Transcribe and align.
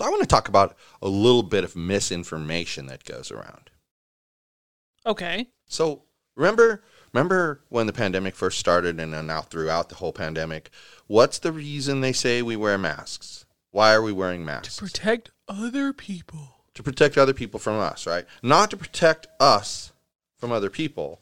So, 0.00 0.06
I 0.06 0.08
want 0.08 0.22
to 0.22 0.26
talk 0.26 0.48
about 0.48 0.78
a 1.02 1.08
little 1.08 1.42
bit 1.42 1.62
of 1.62 1.76
misinformation 1.76 2.86
that 2.86 3.04
goes 3.04 3.30
around. 3.30 3.68
Okay. 5.04 5.48
So 5.66 6.04
remember, 6.36 6.82
remember 7.12 7.64
when 7.68 7.86
the 7.86 7.92
pandemic 7.92 8.34
first 8.34 8.58
started, 8.58 8.98
and 8.98 9.12
now 9.26 9.42
throughout 9.42 9.90
the 9.90 9.96
whole 9.96 10.14
pandemic, 10.14 10.70
what's 11.06 11.38
the 11.38 11.52
reason 11.52 12.00
they 12.00 12.14
say 12.14 12.40
we 12.40 12.56
wear 12.56 12.78
masks? 12.78 13.44
Why 13.72 13.92
are 13.92 14.00
we 14.00 14.10
wearing 14.10 14.42
masks? 14.42 14.76
To 14.76 14.84
protect 14.84 15.32
other 15.46 15.92
people. 15.92 16.64
to 16.72 16.82
protect 16.82 17.18
other 17.18 17.34
people 17.34 17.60
from 17.60 17.78
us, 17.78 18.06
right? 18.06 18.24
Not 18.42 18.70
to 18.70 18.78
protect 18.78 19.26
us 19.38 19.92
from 20.38 20.50
other 20.50 20.70
people, 20.70 21.20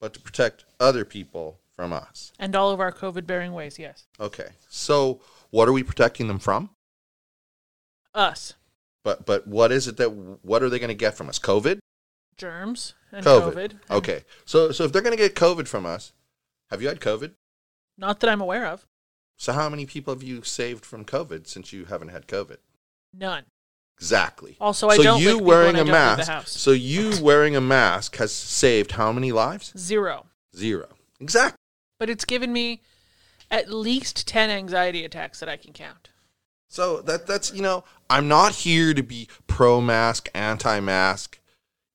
but 0.00 0.12
to 0.12 0.20
protect 0.20 0.66
other 0.78 1.06
people 1.06 1.60
from 1.74 1.94
us. 1.94 2.30
And 2.38 2.54
all 2.54 2.72
of 2.72 2.80
our 2.80 2.92
COVID 2.92 3.26
bearing 3.26 3.54
ways, 3.54 3.78
yes. 3.78 4.04
Okay. 4.20 4.48
So 4.68 5.22
what 5.48 5.66
are 5.66 5.72
we 5.72 5.82
protecting 5.82 6.28
them 6.28 6.38
from? 6.38 6.68
Us. 8.14 8.54
But 9.04 9.26
but 9.26 9.46
what 9.46 9.72
is 9.72 9.88
it 9.88 9.96
that 9.96 10.10
what 10.10 10.62
are 10.62 10.68
they 10.68 10.78
going 10.78 10.88
to 10.88 10.94
get 10.94 11.16
from 11.16 11.28
us? 11.28 11.38
COVID? 11.38 11.78
Germs 12.36 12.94
and 13.10 13.24
COVID. 13.24 13.52
COVID. 13.54 13.72
Okay. 13.90 14.24
So 14.44 14.72
so 14.72 14.84
if 14.84 14.92
they're 14.92 15.02
going 15.02 15.16
to 15.16 15.22
get 15.22 15.34
COVID 15.34 15.66
from 15.66 15.86
us, 15.86 16.12
have 16.70 16.82
you 16.82 16.88
had 16.88 17.00
COVID? 17.00 17.32
Not 17.98 18.20
that 18.20 18.30
I'm 18.30 18.40
aware 18.40 18.66
of. 18.66 18.86
So 19.36 19.52
how 19.52 19.68
many 19.68 19.86
people 19.86 20.14
have 20.14 20.22
you 20.22 20.42
saved 20.42 20.84
from 20.84 21.04
COVID 21.04 21.46
since 21.46 21.72
you 21.72 21.86
haven't 21.86 22.08
had 22.08 22.26
COVID? 22.28 22.58
None. 23.12 23.44
Exactly. 23.98 24.56
Also, 24.60 24.88
I 24.88 24.96
so 24.96 25.02
don't 25.02 25.20
you 25.20 25.38
wearing 25.38 25.76
a 25.76 25.80
I 25.80 25.84
don't 25.84 25.86
leave 25.86 25.86
the 25.86 26.32
mask. 26.32 26.48
So 26.48 26.70
you 26.72 27.12
wearing 27.22 27.54
a 27.54 27.60
mask 27.60 28.16
has 28.16 28.32
saved 28.32 28.92
how 28.92 29.12
many 29.12 29.32
lives? 29.32 29.72
Zero. 29.76 30.26
Zero. 30.56 30.88
Exactly. 31.20 31.58
But 31.98 32.10
it's 32.10 32.24
given 32.24 32.52
me 32.52 32.82
at 33.50 33.70
least 33.70 34.26
10 34.26 34.50
anxiety 34.50 35.04
attacks 35.04 35.40
that 35.40 35.48
I 35.48 35.56
can 35.56 35.72
count. 35.72 36.10
So 36.68 37.02
that 37.02 37.26
that's 37.26 37.52
you 37.52 37.60
know, 37.60 37.84
I'm 38.12 38.28
not 38.28 38.52
here 38.52 38.92
to 38.94 39.02
be 39.02 39.28
pro 39.46 39.80
mask, 39.80 40.28
anti 40.34 40.80
mask. 40.80 41.38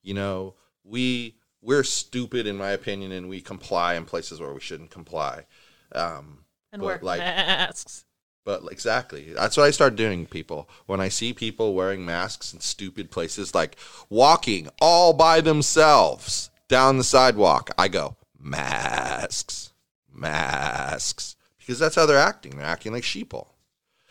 You 0.01 0.13
know, 0.15 0.55
we 0.83 1.35
we're 1.61 1.83
stupid 1.83 2.47
in 2.47 2.57
my 2.57 2.69
opinion 2.71 3.11
and 3.11 3.27
we 3.29 3.41
comply 3.41 3.95
in 3.95 4.05
places 4.05 4.39
where 4.39 4.53
we 4.53 4.59
shouldn't 4.59 4.89
comply. 4.91 5.45
Um 5.93 6.39
And 6.71 6.81
wear 6.81 6.99
like- 7.01 7.19
masks. 7.19 8.05
but 8.45 8.61
exactly. 8.71 9.33
That's 9.33 9.57
what 9.57 9.65
I 9.65 9.71
start 9.71 9.95
doing 9.95 10.25
people. 10.25 10.69
When 10.85 11.01
I 11.01 11.09
see 11.09 11.33
people 11.33 11.73
wearing 11.73 12.05
masks 12.05 12.53
in 12.53 12.61
stupid 12.61 13.11
places 13.11 13.53
like 13.53 13.75
walking 14.09 14.69
all 14.81 15.13
by 15.13 15.41
themselves 15.41 16.49
down 16.69 16.97
the 16.97 17.03
sidewalk, 17.03 17.69
I 17.77 17.89
go, 17.89 18.15
masks. 18.39 19.73
Masks. 20.11 21.35
Because 21.59 21.79
that's 21.79 21.95
how 21.95 22.05
they're 22.05 22.17
acting. 22.17 22.55
They're 22.57 22.65
acting 22.65 22.93
like 22.93 23.03
sheeple. 23.03 23.47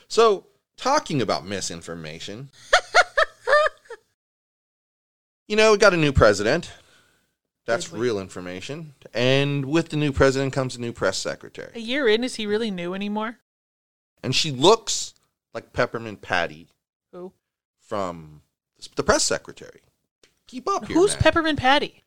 So, 0.09 0.47
talking 0.77 1.23
about 1.23 1.47
misinformation. 1.47 2.51
you 5.49 5.57
know, 5.57 5.73
we 5.73 5.79
got 5.79 5.95
a 5.95 5.97
new 5.97 6.13
president. 6.13 6.71
That's 7.67 7.93
real 7.93 8.21
information. 8.21 8.95
And 9.13 9.67
with 9.67 9.89
the 9.89 9.97
new 9.97 10.13
president 10.13 10.53
comes 10.53 10.77
a 10.77 10.81
new 10.81 10.93
press 10.93 11.19
secretary 11.19 11.73
A 11.75 11.81
year 11.81 12.07
in, 12.07 12.23
is 12.23 12.37
he 12.37 12.47
really 12.47 12.71
new 12.71 12.95
anymore? 12.95 13.39
and 14.23 14.35
she 14.35 14.51
looks 14.51 15.15
like 15.55 15.73
Peppermint 15.73 16.21
Patty 16.21 16.69
Who? 17.13 17.33
from 17.81 18.43
the 18.97 19.03
press 19.05 19.25
secretary. 19.25 19.81
Keep 20.49 20.69
up 20.69 20.87
here, 20.87 20.97
Who's 20.97 21.13
man. 21.13 21.23
Peppermint 21.23 21.59
Patty? 21.59 22.03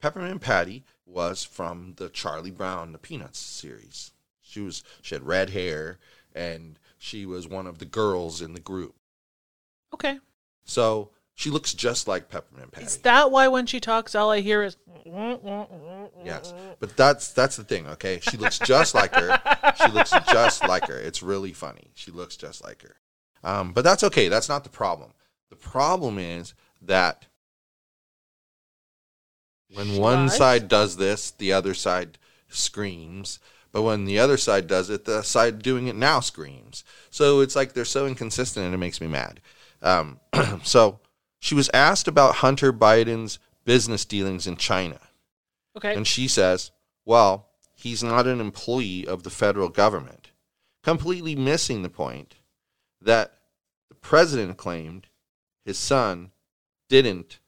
Peppermint 0.00 0.40
Patty 0.40 0.84
was 1.06 1.44
from 1.44 1.94
the 1.98 2.08
Charlie 2.08 2.50
Brown 2.50 2.92
the 2.92 2.98
Peanuts 2.98 3.38
series. 3.38 4.12
She 4.40 4.60
was 4.60 4.82
she 5.02 5.14
had 5.14 5.26
red 5.26 5.50
hair 5.50 5.98
and 6.34 6.78
she 7.02 7.26
was 7.26 7.48
one 7.48 7.66
of 7.66 7.78
the 7.78 7.84
girls 7.84 8.40
in 8.40 8.54
the 8.54 8.60
group. 8.60 8.94
Okay. 9.92 10.20
So 10.64 11.10
she 11.34 11.50
looks 11.50 11.74
just 11.74 12.06
like 12.06 12.28
Peppermint 12.28 12.70
Patty. 12.70 12.86
Is 12.86 12.98
that 12.98 13.32
why 13.32 13.48
when 13.48 13.66
she 13.66 13.80
talks, 13.80 14.14
all 14.14 14.30
I 14.30 14.40
hear 14.40 14.62
is. 14.62 14.76
Yes, 16.24 16.54
but 16.78 16.96
that's 16.96 17.32
that's 17.32 17.56
the 17.56 17.64
thing. 17.64 17.88
Okay, 17.88 18.20
she 18.22 18.36
looks 18.36 18.60
just 18.60 18.94
like 18.94 19.12
her. 19.16 19.36
She 19.84 19.90
looks 19.90 20.12
just 20.30 20.62
like 20.68 20.86
her. 20.86 20.96
It's 20.96 21.24
really 21.24 21.52
funny. 21.52 21.90
She 21.94 22.12
looks 22.12 22.36
just 22.36 22.62
like 22.62 22.82
her. 22.82 22.94
Um, 23.42 23.72
but 23.72 23.82
that's 23.82 24.04
okay. 24.04 24.28
That's 24.28 24.48
not 24.48 24.62
the 24.62 24.70
problem. 24.70 25.12
The 25.50 25.56
problem 25.56 26.20
is 26.20 26.54
that 26.82 27.26
when 29.74 29.96
one 29.96 30.28
side 30.28 30.68
does 30.68 30.98
this, 30.98 31.32
the 31.32 31.52
other 31.52 31.74
side 31.74 32.18
screams. 32.48 33.40
But 33.72 33.82
when 33.82 34.04
the 34.04 34.18
other 34.18 34.36
side 34.36 34.66
does 34.66 34.90
it, 34.90 35.06
the 35.06 35.22
side 35.22 35.62
doing 35.62 35.88
it 35.88 35.96
now 35.96 36.20
screams. 36.20 36.84
So 37.10 37.40
it's 37.40 37.56
like 37.56 37.72
they're 37.72 37.84
so 37.84 38.06
inconsistent, 38.06 38.66
and 38.66 38.74
it 38.74 38.78
makes 38.78 39.00
me 39.00 39.06
mad. 39.06 39.40
Um, 39.80 40.20
so 40.62 41.00
she 41.40 41.54
was 41.54 41.70
asked 41.72 42.06
about 42.06 42.36
Hunter 42.36 42.72
Biden's 42.72 43.38
business 43.64 44.04
dealings 44.04 44.46
in 44.46 44.56
China. 44.56 45.00
Okay. 45.76 45.94
And 45.94 46.06
she 46.06 46.28
says, 46.28 46.70
well, 47.04 47.48
he's 47.74 48.02
not 48.02 48.26
an 48.26 48.40
employee 48.40 49.06
of 49.06 49.22
the 49.22 49.30
federal 49.30 49.70
government, 49.70 50.30
completely 50.82 51.34
missing 51.34 51.82
the 51.82 51.88
point 51.88 52.36
that 53.00 53.32
the 53.88 53.94
president 53.94 54.58
claimed 54.58 55.08
his 55.64 55.78
son 55.78 56.30
didn't 56.88 57.38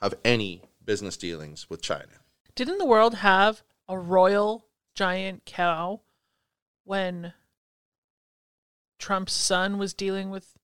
have 0.00 0.14
any 0.24 0.62
business 0.84 1.16
dealings 1.16 1.68
with 1.68 1.82
China. 1.82 2.20
Didn't 2.54 2.78
the 2.78 2.86
world 2.86 3.16
have 3.16 3.62
a 3.88 3.98
royal 3.98 4.66
giant 4.96 5.44
cow 5.44 6.00
when 6.84 7.32
Trump's 8.98 9.34
son 9.34 9.78
was 9.78 9.94
dealing 9.94 10.30
with 10.30 10.54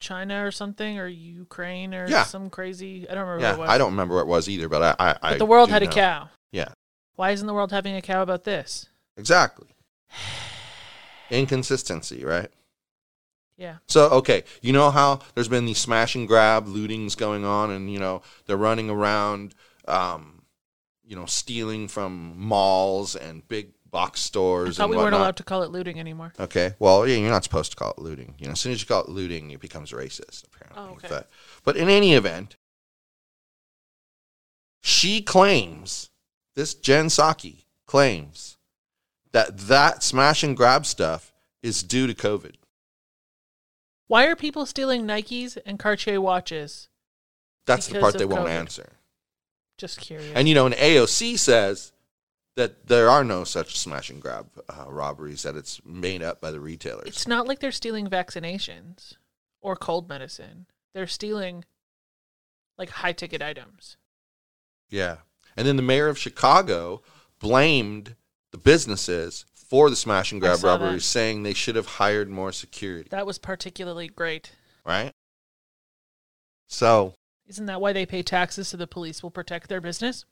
China 0.00 0.44
or 0.44 0.50
something 0.50 0.98
or 0.98 1.06
Ukraine 1.06 1.94
or 1.94 2.08
Yeah. 2.08 2.24
some 2.24 2.50
crazy? 2.50 3.08
I 3.08 3.14
don't 3.14 3.28
remember. 3.28 3.42
Yeah, 3.42 3.50
what 3.52 3.56
it 3.56 3.60
was. 3.60 3.70
I 3.70 3.78
don't 3.78 3.90
remember 3.92 4.14
what 4.16 4.22
it 4.22 4.26
was 4.26 4.48
either, 4.48 4.68
but 4.68 4.82
I, 4.98 5.10
I, 5.10 5.10
I 5.22 5.30
But 5.32 5.38
the 5.38 5.46
world 5.46 5.68
do 5.68 5.74
had 5.74 5.82
a 5.82 5.86
know. 5.86 5.92
cow. 5.92 6.28
Yeah, 6.50 6.68
Why 7.16 7.30
isn't 7.30 7.46
the 7.46 7.54
world 7.54 7.70
having 7.70 7.94
a 7.94 8.02
cow 8.02 8.22
about 8.22 8.44
this? 8.44 8.86
exactly. 9.16 9.68
Inconsistency, 11.30 12.24
right? 12.24 12.50
Yeah. 13.56 13.76
So 13.86 14.08
okay, 14.10 14.44
you 14.62 14.72
know 14.72 14.90
how 14.90 15.20
there's 15.34 15.48
been 15.48 15.64
these 15.64 15.78
smash 15.78 16.14
and 16.14 16.26
grab 16.28 16.66
lootings 16.66 17.16
going 17.16 17.44
on, 17.44 17.70
and 17.70 17.92
you 17.92 17.98
know 17.98 18.22
they're 18.46 18.56
running 18.56 18.90
around, 18.90 19.54
um, 19.86 20.42
you 21.06 21.16
know, 21.16 21.26
stealing 21.26 21.88
from 21.88 22.34
malls 22.38 23.14
and 23.16 23.46
big 23.48 23.72
box 23.90 24.20
I 24.20 24.26
stores. 24.26 24.76
thought 24.76 24.84
and 24.84 24.90
we 24.90 24.96
weren't 24.96 25.14
allowed 25.14 25.36
to 25.36 25.42
call 25.44 25.62
it 25.62 25.70
looting 25.70 26.00
anymore. 26.00 26.32
Okay, 26.40 26.74
well, 26.78 27.06
yeah, 27.06 27.16
you're 27.16 27.30
not 27.30 27.44
supposed 27.44 27.70
to 27.72 27.76
call 27.76 27.90
it 27.92 27.98
looting. 27.98 28.34
You 28.38 28.46
know, 28.46 28.52
as 28.52 28.60
soon 28.60 28.72
as 28.72 28.80
you 28.80 28.86
call 28.86 29.02
it 29.04 29.08
looting, 29.08 29.50
it 29.50 29.60
becomes 29.60 29.92
racist. 29.92 30.44
Apparently, 30.46 30.82
Oh, 30.82 30.92
okay. 30.94 31.08
but, 31.08 31.30
but 31.64 31.76
in 31.76 31.88
any 31.88 32.14
event, 32.14 32.56
she 34.80 35.22
claims 35.22 36.10
this 36.56 36.74
Jen 36.74 37.06
Psaki 37.06 37.64
claims 37.86 38.56
that 39.32 39.58
that 39.58 40.02
smash 40.02 40.42
and 40.42 40.56
grab 40.56 40.86
stuff 40.86 41.32
is 41.62 41.82
due 41.82 42.06
to 42.06 42.14
COVID. 42.14 42.54
Why 44.06 44.26
are 44.26 44.36
people 44.36 44.66
stealing 44.66 45.04
Nikes 45.06 45.56
and 45.64 45.78
Cartier 45.78 46.20
watches? 46.20 46.88
That's 47.66 47.86
the 47.88 47.98
part 48.00 48.18
they 48.18 48.26
won't 48.26 48.46
COVID. 48.46 48.50
answer. 48.50 48.92
Just 49.78 50.00
curious. 50.00 50.32
And 50.34 50.48
you 50.48 50.54
know, 50.54 50.66
and 50.66 50.74
AOC 50.74 51.38
says 51.38 51.92
that 52.56 52.86
there 52.86 53.10
are 53.10 53.24
no 53.24 53.44
such 53.44 53.78
smash 53.78 54.10
and 54.10 54.22
grab 54.22 54.46
uh, 54.68 54.84
robberies 54.88 55.42
that 55.42 55.56
it's 55.56 55.84
made 55.84 56.22
up 56.22 56.40
by 56.40 56.50
the 56.50 56.60
retailers. 56.60 57.08
It's 57.08 57.26
not 57.26 57.48
like 57.48 57.58
they're 57.58 57.72
stealing 57.72 58.06
vaccinations 58.06 59.14
or 59.60 59.74
cold 59.74 60.08
medicine. 60.08 60.66
They're 60.94 61.06
stealing 61.08 61.64
like 62.78 62.90
high 62.90 63.12
ticket 63.12 63.42
items. 63.42 63.96
Yeah. 64.88 65.16
And 65.56 65.66
then 65.66 65.76
the 65.76 65.82
mayor 65.82 66.08
of 66.08 66.18
Chicago 66.18 67.02
blamed 67.40 68.14
the 68.52 68.58
businesses 68.58 69.44
for 69.52 69.90
the 69.90 69.96
smash 69.96 70.30
and 70.30 70.40
grab 70.40 70.58
saw 70.58 70.76
that. 70.76 70.84
robberies, 70.84 71.04
saying 71.04 71.42
they 71.42 71.54
should 71.54 71.74
have 71.74 71.86
hired 71.86 72.28
more 72.28 72.52
security. 72.52 73.08
That 73.10 73.26
was 73.26 73.38
particularly 73.38 74.08
great. 74.08 74.52
Right? 74.84 75.12
So, 76.68 77.14
Isn't 77.46 77.66
that 77.66 77.80
why 77.80 77.92
they 77.92 78.06
pay 78.06 78.22
taxes 78.22 78.68
so 78.68 78.76
the 78.76 78.86
police 78.86 79.22
will 79.22 79.30
protect 79.30 79.68
their 79.68 79.80
business? 79.80 80.24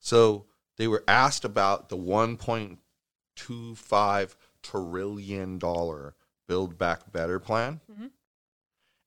so 0.00 0.46
they 0.76 0.86
were 0.86 1.02
asked 1.08 1.46
about 1.46 1.88
the 1.88 1.96
1.25 1.96 4.36
trillion 4.62 5.58
dollar 5.58 6.14
Build 6.46 6.76
Back 6.76 7.10
Better 7.10 7.40
plan 7.40 7.80
Mhm. 7.90 8.10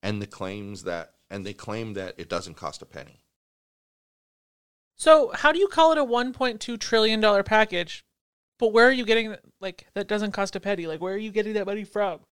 and 0.02 0.20
the 0.20 0.26
claims 0.26 0.82
that 0.84 1.14
and 1.30 1.46
they 1.46 1.54
claim 1.54 1.94
that 1.94 2.16
it 2.18 2.30
doesn't 2.30 2.56
cost 2.56 2.82
a 2.82 2.86
penny. 2.88 3.24
So, 4.96 5.30
how 5.36 5.52
do 5.52 5.60
you 5.60 5.68
call 5.68 5.92
it 5.92 6.00
a 6.00 6.04
1.2 6.04 6.78
trillion 6.78 7.20
dollar 7.20 7.44
package? 7.44 8.04
But 8.58 8.70
where 8.70 8.88
are 8.88 8.92
you 8.92 9.06
getting 9.06 9.38
like 9.60 9.86
that 9.94 10.08
doesn't 10.08 10.32
cost 10.32 10.56
a 10.56 10.60
penny? 10.60 10.88
Like 10.88 11.00
where 11.00 11.14
are 11.14 11.18
you 11.18 11.32
getting 11.32 11.54
that 11.54 11.68
money 11.68 11.84
from? 11.84 12.26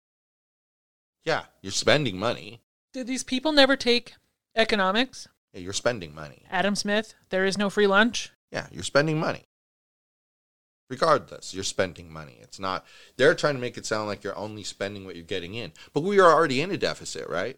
Yeah, 1.25 1.47
you're 1.61 1.73
spending 1.73 2.17
money. 2.17 2.61
Did 2.93 3.07
these 3.07 3.23
people 3.23 3.51
never 3.51 3.75
take 3.75 4.13
economics? 4.55 5.27
Yeah, 5.51 5.61
you're 5.61 5.73
spending 5.73 6.13
money. 6.15 6.43
Adam 6.49 6.75
Smith, 6.75 7.15
there 7.29 7.45
is 7.45 7.57
no 7.57 7.69
free 7.69 7.87
lunch. 7.87 8.31
Yeah, 8.51 8.67
you're 8.71 8.83
spending 8.83 9.19
money. 9.19 9.45
Regardless, 10.89 11.53
you're 11.53 11.63
spending 11.63 12.11
money. 12.13 12.37
It's 12.41 12.59
not, 12.59 12.85
they're 13.17 13.33
trying 13.33 13.55
to 13.55 13.61
make 13.61 13.77
it 13.77 13.85
sound 13.85 14.07
like 14.07 14.23
you're 14.23 14.37
only 14.37 14.63
spending 14.63 15.05
what 15.05 15.15
you're 15.15 15.25
getting 15.25 15.55
in. 15.55 15.71
But 15.93 16.01
we 16.01 16.19
are 16.19 16.31
already 16.31 16.61
in 16.61 16.69
a 16.71 16.77
deficit, 16.77 17.27
right? 17.29 17.57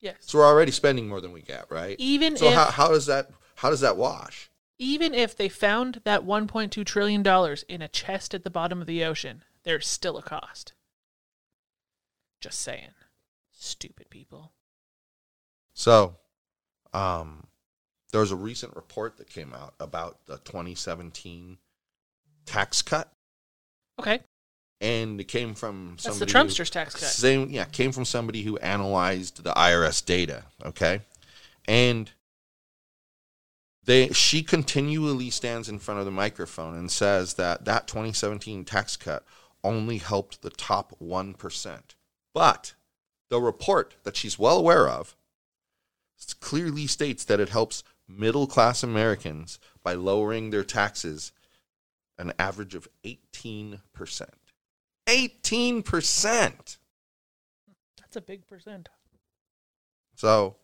Yes. 0.00 0.16
So 0.20 0.38
we're 0.38 0.46
already 0.46 0.70
spending 0.72 1.06
more 1.08 1.20
than 1.20 1.32
we 1.32 1.42
get, 1.42 1.66
right? 1.70 1.96
Even 1.98 2.36
So 2.36 2.46
if 2.48 2.54
how, 2.54 2.70
how 2.70 2.88
does 2.88 3.04
that, 3.06 3.30
how 3.56 3.68
does 3.70 3.80
that 3.80 3.96
wash? 3.96 4.50
even 4.82 5.12
if 5.12 5.36
they 5.36 5.50
found 5.50 6.00
that 6.04 6.22
1.2 6.24 6.86
trillion 6.86 7.22
dollars 7.22 7.64
in 7.68 7.82
a 7.82 7.88
chest 7.88 8.32
at 8.32 8.44
the 8.44 8.48
bottom 8.50 8.80
of 8.80 8.86
the 8.86 9.04
ocean, 9.04 9.44
there's 9.62 9.86
still 9.86 10.16
a 10.16 10.22
cost. 10.22 10.72
Just 12.40 12.62
saying. 12.62 12.92
Stupid 13.62 14.08
people. 14.08 14.52
So, 15.74 16.16
um, 16.94 17.46
there 18.10 18.22
was 18.22 18.30
a 18.32 18.36
recent 18.36 18.74
report 18.74 19.18
that 19.18 19.28
came 19.28 19.52
out 19.52 19.74
about 19.78 20.24
the 20.26 20.38
2017 20.38 21.58
tax 22.46 22.80
cut, 22.80 23.12
Okay. 23.98 24.20
and 24.80 25.20
it 25.20 25.24
came 25.24 25.54
from 25.54 25.90
That's 25.90 26.04
the 26.04 26.10
somebody. 26.12 26.32
who- 26.32 26.38
Trumpster's 26.38 26.70
tax 26.70 26.94
cut. 26.94 27.02
Same, 27.10 27.50
yeah, 27.50 27.66
came 27.66 27.92
from 27.92 28.06
somebody 28.06 28.42
who 28.44 28.56
analyzed 28.58 29.44
the 29.44 29.52
IRS 29.56 30.00
data. 30.00 30.46
Okay, 30.64 31.02
and 31.66 32.10
they 33.84 34.08
she 34.12 34.42
continually 34.42 35.28
stands 35.28 35.68
in 35.68 35.78
front 35.78 36.00
of 36.00 36.06
the 36.06 36.10
microphone 36.10 36.74
and 36.76 36.90
says 36.90 37.34
that 37.34 37.66
that 37.66 37.86
2017 37.86 38.64
tax 38.64 38.96
cut 38.96 39.24
only 39.62 39.98
helped 39.98 40.40
the 40.40 40.50
top 40.50 40.94
one 40.98 41.34
percent, 41.34 41.94
but 42.32 42.72
the 43.30 43.40
report 43.40 43.94
that 44.02 44.16
she's 44.16 44.38
well 44.38 44.58
aware 44.58 44.86
of 44.88 45.16
clearly 46.40 46.86
states 46.86 47.24
that 47.24 47.40
it 47.40 47.48
helps 47.48 47.82
middle 48.06 48.46
class 48.46 48.82
Americans 48.82 49.58
by 49.82 49.94
lowering 49.94 50.50
their 50.50 50.64
taxes 50.64 51.32
an 52.18 52.32
average 52.38 52.74
of 52.74 52.86
18%. 53.04 53.80
18%. 55.06 56.76
That's 57.98 58.16
a 58.16 58.20
big 58.20 58.46
percent. 58.46 58.88
So 60.14 60.56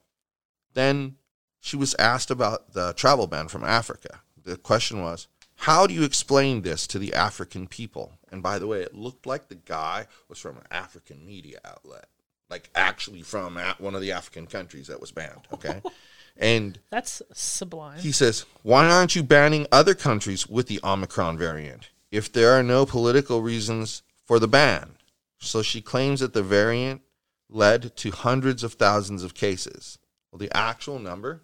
then 0.74 1.16
she 1.60 1.76
was 1.76 1.94
asked 1.94 2.30
about 2.30 2.74
the 2.74 2.92
travel 2.92 3.26
ban 3.26 3.48
from 3.48 3.64
Africa. 3.64 4.20
The 4.44 4.58
question 4.58 5.00
was, 5.00 5.28
how 5.60 5.86
do 5.86 5.94
you 5.94 6.04
explain 6.04 6.62
this 6.62 6.86
to 6.88 6.98
the 6.98 7.14
African 7.14 7.66
people? 7.66 8.18
And 8.30 8.42
by 8.42 8.58
the 8.58 8.66
way, 8.66 8.82
it 8.82 8.94
looked 8.94 9.24
like 9.24 9.48
the 9.48 9.54
guy 9.54 10.06
was 10.28 10.38
from 10.38 10.58
an 10.58 10.66
African 10.70 11.24
media 11.24 11.60
outlet, 11.64 12.08
like 12.48 12.70
actually 12.74 13.22
from 13.22 13.58
one 13.78 13.94
of 13.94 14.00
the 14.00 14.12
African 14.12 14.46
countries 14.46 14.86
that 14.88 15.00
was 15.00 15.12
banned. 15.12 15.46
Okay. 15.52 15.80
and 16.36 16.78
That's 16.90 17.22
sublime. 17.32 17.98
he 17.98 18.12
says, 18.12 18.44
why 18.62 18.88
aren't 18.88 19.16
you 19.16 19.22
banning 19.22 19.66
other 19.72 19.94
countries 19.94 20.48
with 20.48 20.68
the 20.68 20.80
Omicron 20.84 21.38
variant 21.38 21.90
if 22.10 22.32
there 22.32 22.52
are 22.52 22.62
no 22.62 22.86
political 22.86 23.42
reasons 23.42 24.02
for 24.24 24.38
the 24.38 24.48
ban? 24.48 24.92
So 25.38 25.62
she 25.62 25.80
claims 25.80 26.20
that 26.20 26.32
the 26.32 26.42
variant 26.42 27.02
led 27.48 27.96
to 27.96 28.10
hundreds 28.10 28.64
of 28.64 28.74
thousands 28.74 29.22
of 29.22 29.34
cases. 29.34 29.98
Well, 30.30 30.38
the 30.38 30.54
actual 30.56 30.98
number, 30.98 31.42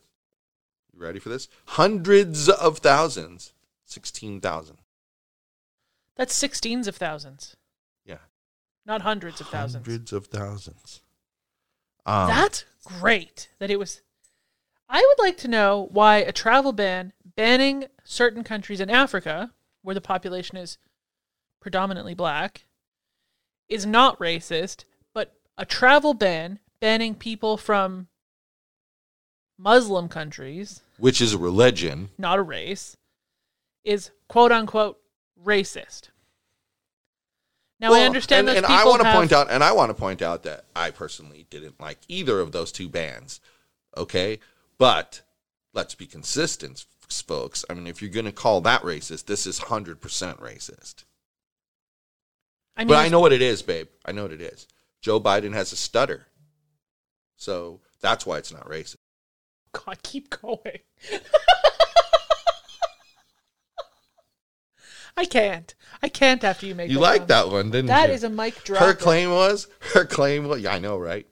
you 0.93 1.00
ready 1.00 1.19
for 1.19 1.28
this? 1.28 1.49
Hundreds 1.66 2.49
of 2.49 2.78
thousands, 2.78 3.52
16,000. 3.84 4.78
That's 6.16 6.34
sixteens 6.34 6.87
of 6.88 6.96
thousands. 6.96 7.56
Not 8.84 9.02
hundreds 9.02 9.40
of 9.40 9.49
thousands. 9.49 9.87
Hundreds 9.87 10.12
of 10.12 10.26
thousands. 10.26 11.02
Um, 12.05 12.29
That's 12.29 12.64
great 12.84 13.49
that 13.58 13.70
it 13.70 13.79
was. 13.79 14.02
I 14.88 14.99
would 14.99 15.25
like 15.25 15.37
to 15.38 15.49
know 15.49 15.88
why 15.90 16.19
a 16.19 16.32
travel 16.32 16.73
ban 16.73 17.12
banning 17.25 17.87
certain 18.05 18.44
countries 18.44 18.81
in 18.81 18.90
Africa, 18.90 19.52
where 19.82 19.94
the 19.94 20.00
population 20.00 20.56
is 20.56 20.79
predominantly 21.61 22.14
black, 22.14 22.64
is 23.69 23.87
not 23.87 24.19
racist, 24.19 24.85
but 25.14 25.35
a 25.56 25.64
travel 25.64 26.12
ban 26.12 26.58
banning 26.81 27.14
people 27.14 27.56
from 27.56 28.08
Muslim 29.56 30.08
countries, 30.08 30.82
which 30.99 31.20
is 31.20 31.32
a 31.32 31.38
religion. 31.38 32.11
not 32.19 32.38
a 32.38 32.43
race, 32.43 32.96
is 33.85 34.11
quote 34.28 34.50
unquote 34.52 34.99
racist. 35.43 36.08
Now 37.82 37.93
I 37.94 38.02
understand 38.02 38.49
and, 38.49 38.59
and 38.59 38.66
I 38.66 38.85
want 38.85 39.02
to 39.02 39.09
have- 39.09 39.16
point 39.16 39.33
out, 39.33 39.50
and 39.50 39.62
I 39.64 39.73
want 39.73 39.90
to 39.90 39.95
point 39.95 40.23
out 40.23 40.45
that 40.45 40.66
I 40.75 40.92
personally 40.92 41.49
didn't 41.50 41.80
like 41.80 41.99
either 42.06 42.38
of 42.38 42.52
those 42.52 42.71
two 42.71 42.88
bands. 42.88 43.40
Okay, 43.97 44.38
but 44.78 45.23
let's 45.75 45.97
be 45.97 46.06
consistent, 46.06 46.87
folks. 47.11 47.64
I 47.68 47.75
mean, 47.75 47.88
if 47.88 48.00
you're 48.00 48.11
going 48.11 48.25
to 48.25 48.33
call 48.33 48.61
that 48.62 48.83
racist, 48.83 49.26
this 49.26 49.47
is 49.47 49.59
hundred 49.59 50.00
percent 50.00 50.40
racist. 50.40 51.04
I 52.76 52.83
mean, 52.83 52.88
but 52.88 52.99
I 52.99 53.09
know 53.09 53.21
what 53.21 53.33
it 53.33 53.42
is, 53.42 53.62
babe. 53.62 53.88
I 54.04 54.12
know 54.12 54.23
what 54.23 54.33
it 54.33 54.40
is. 54.40 54.68
Joe 55.00 55.21
Biden 55.21 55.52
has 55.52 55.73
a 55.73 55.76
stutter, 55.76 56.28
so 57.37 57.80
that's 58.00 58.25
why 58.25 58.38
it's 58.38 58.52
not 58.52 58.68
racist. 58.68 58.97
God, 59.73 60.00
keep 60.04 60.30
going. 60.30 60.78
I 65.16 65.25
can't. 65.26 65.75
I 66.02 66.09
can't 66.09 66.42
after 66.42 66.66
you 66.66 66.75
make 66.75 66.90
You 66.90 66.99
that 67.00 67.28
that 67.28 67.49
one, 67.50 67.71
didn't 67.71 67.87
That 67.87 68.09
you? 68.09 68.14
is 68.14 68.25
a 68.25 68.31
mic 68.31 68.64
drop. 68.64 68.83
her 68.83 68.95
claim 68.95 69.31
was 69.31 69.69
her 69.95 70.04
claim 70.04 70.49
was 70.49 70.61
yeah, 70.62 70.73
I 70.75 70.78
know, 70.78 70.97
right? 70.99 71.26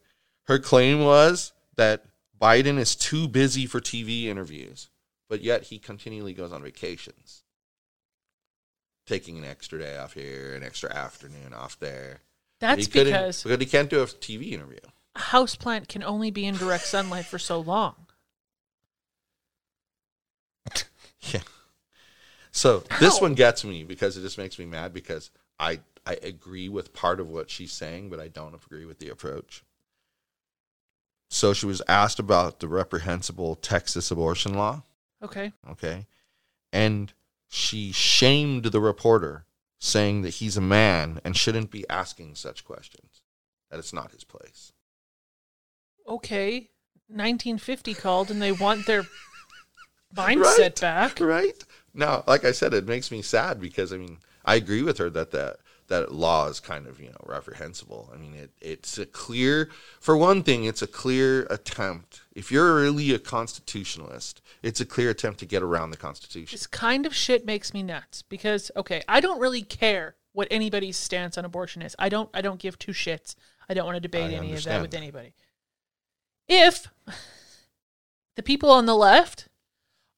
Her 0.45 0.59
claim 0.59 1.03
was 1.05 1.53
that 1.77 2.05
Biden 2.41 2.79
is 2.79 2.95
too 2.95 3.27
busy 3.29 3.67
for 3.67 3.81
TV 3.81 4.25
interviews, 4.25 4.91
but 5.29 5.43
yet 5.43 5.65
he 5.65 5.79
continually 5.79 6.35
goes 6.35 6.53
on 6.53 6.63
vacations. 6.63 7.43
Taking 9.07 9.39
an 9.39 9.45
extra 9.45 9.79
day 9.79 9.97
off 9.97 10.13
here, 10.13 10.55
an 10.55 10.63
extra 10.63 10.95
afternoon 10.95 11.53
off 11.55 11.79
there. 11.79 12.21
That's 12.61 12.85
he 12.85 12.91
couldn't- 12.91 13.13
because 13.13 13.43
because 13.43 13.59
he 13.59 13.67
can't 13.67 13.89
do 13.91 14.03
a 14.03 14.07
TV 14.07 14.53
interview. 14.53 14.79
a 15.17 15.19
houseplant 15.19 15.89
can 15.89 16.03
only 16.05 16.31
be 16.31 16.45
in 16.47 16.55
direct 16.57 16.85
sunlight 16.87 17.25
for 17.27 17.39
so 17.39 17.59
long. 17.61 17.95
Yeah. 21.23 21.41
So 22.53 22.83
this 22.99 23.19
Ow. 23.19 23.23
one 23.23 23.35
gets 23.35 23.65
me 23.65 23.85
because 23.85 24.17
it 24.17 24.23
just 24.23 24.39
makes 24.39 24.59
me 24.59 24.67
mad 24.67 24.93
because 24.93 25.31
I 25.59 25.81
I 26.07 26.15
agree 26.23 26.69
with 26.69 26.93
part 26.93 27.21
of 27.21 27.29
what 27.29 27.51
she's 27.51 27.73
saying, 27.73 28.11
but 28.11 28.19
I 28.21 28.29
don't 28.29 28.55
agree 28.55 28.85
with 28.87 28.99
the 28.99 29.09
approach. 29.09 29.63
So 31.29 31.53
she 31.53 31.67
was 31.67 31.81
asked 31.87 32.19
about 32.19 32.59
the 32.61 32.67
reprehensible 32.69 33.55
Texas 33.55 34.11
abortion 34.11 34.55
law. 34.55 34.83
Okay. 35.23 35.53
okay? 35.71 36.07
And 36.73 37.13
she 37.49 37.93
shamed 37.93 38.65
the 38.65 38.81
reporter, 38.81 39.45
saying 39.79 40.23
that 40.23 40.31
he's 40.35 40.57
a 40.57 40.61
man 40.63 41.21
and 41.25 41.37
shouldn't 41.37 41.71
be 41.71 41.89
asking 41.89 42.35
such 42.35 42.65
questions, 42.65 43.23
that 43.71 43.79
it's 43.79 43.93
not 43.93 44.13
his 44.13 44.25
place. 44.25 44.73
Okay. 46.09 46.71
1950 47.09 47.95
called 47.95 48.31
and 48.31 48.41
they 48.41 48.53
want 48.53 48.87
their 48.87 49.05
mindset 50.17 50.59
Right. 50.59 50.81
back. 50.81 51.21
Right? 51.21 51.65
Now, 51.93 52.25
like 52.27 52.45
I 52.45 52.53
said, 52.53 52.75
it 52.75 52.87
makes 52.87 53.11
me 53.11 53.23
sad 53.23 53.61
because, 53.61 53.93
I 53.93 53.97
mean, 53.97 54.19
I 54.45 54.55
agree 54.55 54.83
with 54.83 54.99
her 54.99 55.11
that 55.11 55.31
the, 55.33 55.57
that 55.91 56.13
law 56.13 56.47
is 56.47 56.61
kind 56.61 56.87
of 56.87 56.99
you 57.01 57.09
know 57.09 57.21
reprehensible. 57.27 58.11
I 58.15 58.17
mean, 58.17 58.35
it 58.35 58.51
it's 58.61 58.97
a 58.97 59.05
clear 59.05 59.69
for 60.01 60.17
one 60.17 60.43
thing, 60.43 60.65
it's 60.65 60.83
a 60.83 60.87
clear 60.87 61.43
attempt. 61.51 62.23
If 62.33 62.51
you're 62.51 62.77
really 62.77 63.13
a 63.13 63.19
constitutionalist, 63.19 64.41
it's 64.63 64.81
a 64.81 64.87
clear 64.87 65.11
attempt 65.11 65.41
to 65.41 65.47
get 65.47 65.63
around 65.63 65.91
the 65.91 65.97
Constitution. 65.97 66.55
This 66.57 66.67
kind 66.67 67.05
of 67.05 67.15
shit 67.15 67.45
makes 67.45 67.75
me 67.75 67.83
nuts 67.83 68.23
because 68.23 68.71
okay, 68.77 69.03
I 69.09 69.21
don't 69.21 69.41
really 69.41 69.63
care 69.63 70.15
what 70.33 70.49
anybody's 70.51 70.97
stance 70.97 71.37
on 71.37 71.45
abortion 71.45 71.83
is. 71.83 71.95
I 71.99 72.09
don't 72.09 72.31
I 72.33 72.41
don't 72.41 72.61
give 72.61 72.79
two 72.79 72.93
shits. 72.93 73.35
I 73.69 73.75
don't 73.75 73.85
want 73.85 73.97
to 73.97 74.01
debate 74.01 74.31
I 74.31 74.35
any 74.35 74.55
of 74.55 74.65
that 74.65 74.81
with 74.81 74.95
anybody. 74.95 75.35
If 76.49 76.87
the 78.37 78.43
people 78.43 78.71
on 78.71 78.87
the 78.87 78.97
left 78.97 79.49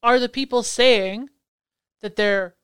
are 0.03 0.21
the 0.21 0.29
people 0.29 0.63
saying 0.63 1.31
that 2.03 2.17
there 2.17 2.55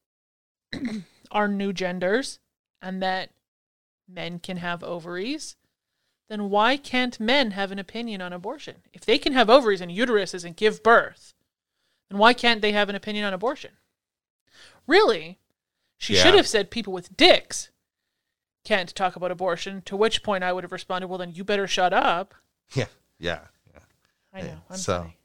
are 1.30 1.48
new 1.48 1.72
genders 1.72 2.38
and 2.82 3.02
that 3.02 3.30
men 4.08 4.38
can 4.38 4.58
have 4.58 4.82
ovaries, 4.84 5.56
then 6.28 6.50
why 6.50 6.76
can't 6.76 7.18
men 7.18 7.52
have 7.52 7.72
an 7.72 7.78
opinion 7.78 8.20
on 8.20 8.32
abortion? 8.32 8.76
If 8.92 9.04
they 9.04 9.18
can 9.18 9.32
have 9.32 9.48
ovaries 9.48 9.80
and 9.80 9.90
uteruses 9.90 10.44
and 10.44 10.56
give 10.56 10.82
birth, 10.82 11.34
then 12.10 12.18
why 12.18 12.34
can't 12.34 12.60
they 12.60 12.72
have 12.72 12.88
an 12.88 12.94
opinion 12.94 13.24
on 13.24 13.32
abortion? 13.34 13.72
Really, 14.86 15.38
she 15.96 16.14
Yeah. 16.14 16.22
should 16.22 16.34
have 16.34 16.46
said 16.48 16.70
people 16.70 16.92
with 16.92 17.16
dicks 17.16 17.70
can't 18.64 18.94
talk 18.94 19.16
about 19.16 19.30
abortion, 19.30 19.80
to 19.82 19.96
which 19.96 20.22
point 20.22 20.44
I 20.44 20.52
would 20.52 20.64
have 20.64 20.72
responded, 20.72 21.08
well, 21.08 21.18
then 21.18 21.32
you 21.32 21.44
better 21.44 21.66
shut 21.66 21.92
up. 21.92 22.34
Yeah, 22.74 22.84
yeah, 23.18 23.40
yeah. 23.72 23.80
I 24.34 24.42
know. 24.42 24.60
I'm 24.68 24.76
so- 24.76 24.98
funny. 25.00 25.16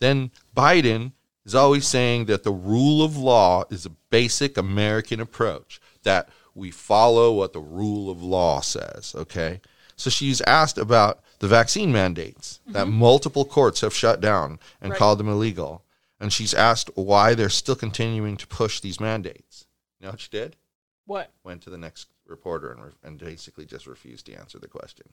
Then 0.00 0.30
Biden 0.54 1.12
is 1.44 1.54
always 1.54 1.86
saying 1.86 2.26
that 2.26 2.44
the 2.44 2.52
rule 2.52 3.02
of 3.02 3.16
law 3.16 3.64
is 3.70 3.86
a 3.86 3.90
basic 4.10 4.56
American 4.56 5.20
approach, 5.20 5.80
that 6.02 6.28
we 6.54 6.70
follow 6.70 7.32
what 7.32 7.52
the 7.52 7.60
rule 7.60 8.10
of 8.10 8.22
law 8.22 8.60
says, 8.60 9.14
okay? 9.16 9.60
So 9.96 10.10
she's 10.10 10.40
asked 10.42 10.78
about 10.78 11.22
the 11.38 11.48
vaccine 11.48 11.92
mandates 11.92 12.60
that 12.66 12.86
mm-hmm. 12.86 12.98
multiple 12.98 13.44
courts 13.44 13.80
have 13.80 13.94
shut 13.94 14.20
down 14.20 14.58
and 14.80 14.90
Right. 14.90 14.98
called 14.98 15.18
them 15.18 15.28
illegal. 15.28 15.84
And 16.20 16.32
she's 16.32 16.54
asked 16.54 16.90
why 16.94 17.34
they're 17.34 17.48
still 17.48 17.74
continuing 17.74 18.36
to 18.36 18.46
push 18.46 18.80
these 18.80 19.00
mandates. 19.00 19.66
You 19.98 20.06
know 20.06 20.10
what 20.12 20.20
she 20.20 20.30
did? 20.30 20.56
What? 21.04 21.32
Went 21.42 21.62
to 21.62 21.70
the 21.70 21.78
next 21.78 22.08
reporter 22.26 22.70
and, 22.70 22.84
re- 22.84 22.92
and 23.02 23.18
basically 23.18 23.66
just 23.66 23.86
refused 23.86 24.26
to 24.26 24.34
answer 24.34 24.58
the 24.58 24.68
question. 24.68 25.06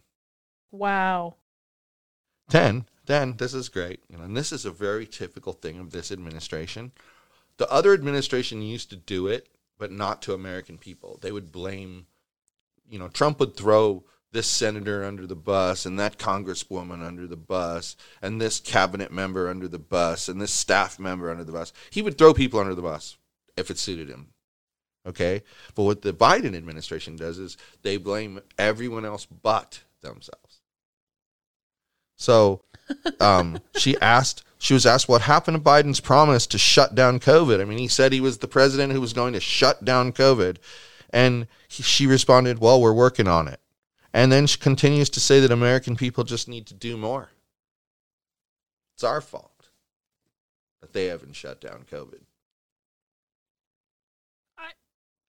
Wow. 0.72 1.36
10 2.50 2.86
then 3.06 3.36
this 3.38 3.54
is 3.54 3.70
great 3.70 4.02
you 4.10 4.18
know, 4.18 4.24
and 4.24 4.36
this 4.36 4.52
is 4.52 4.66
a 4.66 4.72
very 4.72 5.06
typical 5.06 5.54
thing 5.54 5.80
of 5.80 5.92
this 5.92 6.12
administration. 6.12 6.92
The 7.58 7.70
other 7.72 7.94
administration 7.94 8.62
used 8.62 8.90
to 8.90 8.96
do 8.96 9.28
it 9.28 9.50
but 9.78 9.92
not 9.92 10.22
to 10.24 10.34
american 10.34 10.78
people. 10.78 11.20
They 11.22 11.32
would 11.32 11.52
blame 11.52 12.08
you 12.90 13.00
know 13.00 13.08
trump 13.08 13.40
would 13.40 13.56
throw 13.56 14.04
this 14.32 14.48
senator 14.48 15.04
under 15.04 15.26
the 15.26 15.36
bus 15.36 15.88
and 15.88 16.00
that 16.00 16.20
congresswoman 16.20 17.04
under 17.04 17.26
the 17.26 17.36
bus 17.36 17.96
and 18.22 18.40
this 18.40 18.60
cabinet 18.60 19.12
member 19.12 19.50
under 19.50 19.68
the 19.68 19.80
bus 19.80 20.30
and 20.30 20.40
this 20.40 20.54
staff 20.54 21.00
member 21.00 21.32
under 21.32 21.44
the 21.44 21.52
bus. 21.52 21.74
He 21.90 22.04
would 22.04 22.18
throw 22.18 22.34
people 22.34 22.60
under 22.60 22.76
the 22.76 22.82
bus 22.82 23.18
if 23.58 23.72
it 23.72 23.80
suited 23.80 24.10
him 24.10 24.30
okay? 25.06 25.44
But 25.76 25.84
what 25.84 26.02
the 26.02 26.14
biden 26.14 26.56
administration 26.56 27.16
does 27.16 27.38
is 27.40 27.58
they 27.82 27.98
blame 27.98 28.40
everyone 28.58 29.06
else 29.06 29.26
but 29.26 29.82
themselves 30.02 30.49
so 32.20 32.62
um, 33.22 33.60
she 33.78 33.98
asked, 34.02 34.44
she 34.60 34.74
was 34.74 34.86
asked 34.86 35.08
what 35.08 35.22
happened 35.22 35.56
to 35.56 35.64
Biden's 35.64 36.02
promise 36.02 36.46
to 36.48 36.58
shut 36.58 36.94
down 36.94 37.20
COVID. 37.20 37.62
I 37.62 37.66
mean, 37.66 37.78
he 37.78 37.88
said 37.88 38.12
he 38.12 38.20
was 38.20 38.38
the 38.38 38.48
president 38.48 38.92
who 38.92 39.00
was 39.02 39.14
going 39.14 39.34
to 39.34 39.40
shut 39.40 39.86
down 39.86 40.12
COVID. 40.12 40.58
And 41.12 41.48
he, 41.70 41.82
she 41.82 42.06
responded, 42.06 42.60
well, 42.60 42.82
we're 42.82 42.94
working 42.94 43.28
on 43.28 43.48
it. 43.48 43.62
And 44.14 44.32
then 44.32 44.48
she 44.48 44.60
continues 44.60 45.10
to 45.12 45.22
say 45.22 45.40
that 45.40 45.50
American 45.50 45.96
people 45.96 46.26
just 46.26 46.50
need 46.50 46.68
to 46.68 46.74
do 46.74 46.98
more. 46.98 47.30
It's 48.96 49.04
our 49.04 49.22
fault 49.22 49.70
that 50.82 50.92
they 50.92 51.06
haven't 51.06 51.38
shut 51.38 51.62
down 51.62 51.86
COVID. 51.90 52.20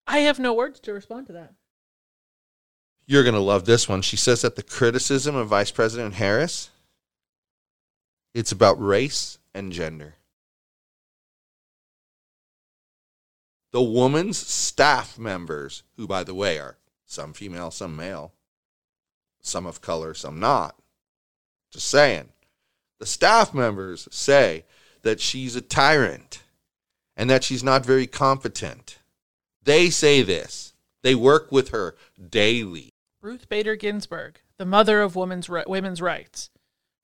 I 0.09 0.19
have 0.19 0.41
no 0.41 0.53
words 0.53 0.81
to 0.81 0.93
respond 0.93 1.29
to 1.29 1.35
that. 1.35 1.55
You're 3.07 3.23
going 3.23 3.35
to 3.35 3.41
love 3.41 3.65
this 3.65 3.89
one. 3.89 4.03
She 4.03 4.17
says 4.17 4.43
that 4.43 4.57
the 4.57 4.63
criticism 4.65 5.37
of 5.37 5.47
Vice 5.47 5.71
President 5.71 6.15
Harris 6.15 6.71
it's 8.35 8.53
about 8.53 8.83
race 8.83 9.39
and 9.55 9.73
gender. 9.73 10.17
The 13.73 13.83
woman's 13.83 14.39
staff 14.39 15.19
members, 15.19 15.83
who 15.97 16.07
by 16.07 16.25
the 16.25 16.35
way 16.35 16.59
are 16.59 16.77
some 17.07 17.33
female, 17.33 17.71
some 17.71 17.97
male, 17.97 18.33
some 19.41 19.67
of 19.67 19.81
color, 19.81 20.15
some 20.15 20.41
not. 20.41 20.77
Just 21.71 21.89
saying. 21.89 22.31
The 22.99 23.07
staff 23.07 23.55
members 23.55 24.09
say 24.11 24.65
that 25.03 25.21
she's 25.21 25.57
a 25.57 25.61
tyrant 25.61 26.43
and 27.17 27.31
that 27.31 27.45
she's 27.45 27.65
not 27.65 27.87
very 27.87 28.07
competent. 28.07 28.99
They 29.63 29.91
say 29.91 30.23
this. 30.23 30.75
They 31.03 31.15
work 31.15 31.51
with 31.51 31.71
her 31.71 31.97
daily. 32.29 32.91
Ruth 33.23 33.49
Bader 33.49 33.77
Ginsburg, 33.77 34.41
the 34.57 34.67
mother 34.67 35.01
of 35.01 35.17
women's 35.17 35.49
women's 35.49 36.03
rights, 36.03 36.51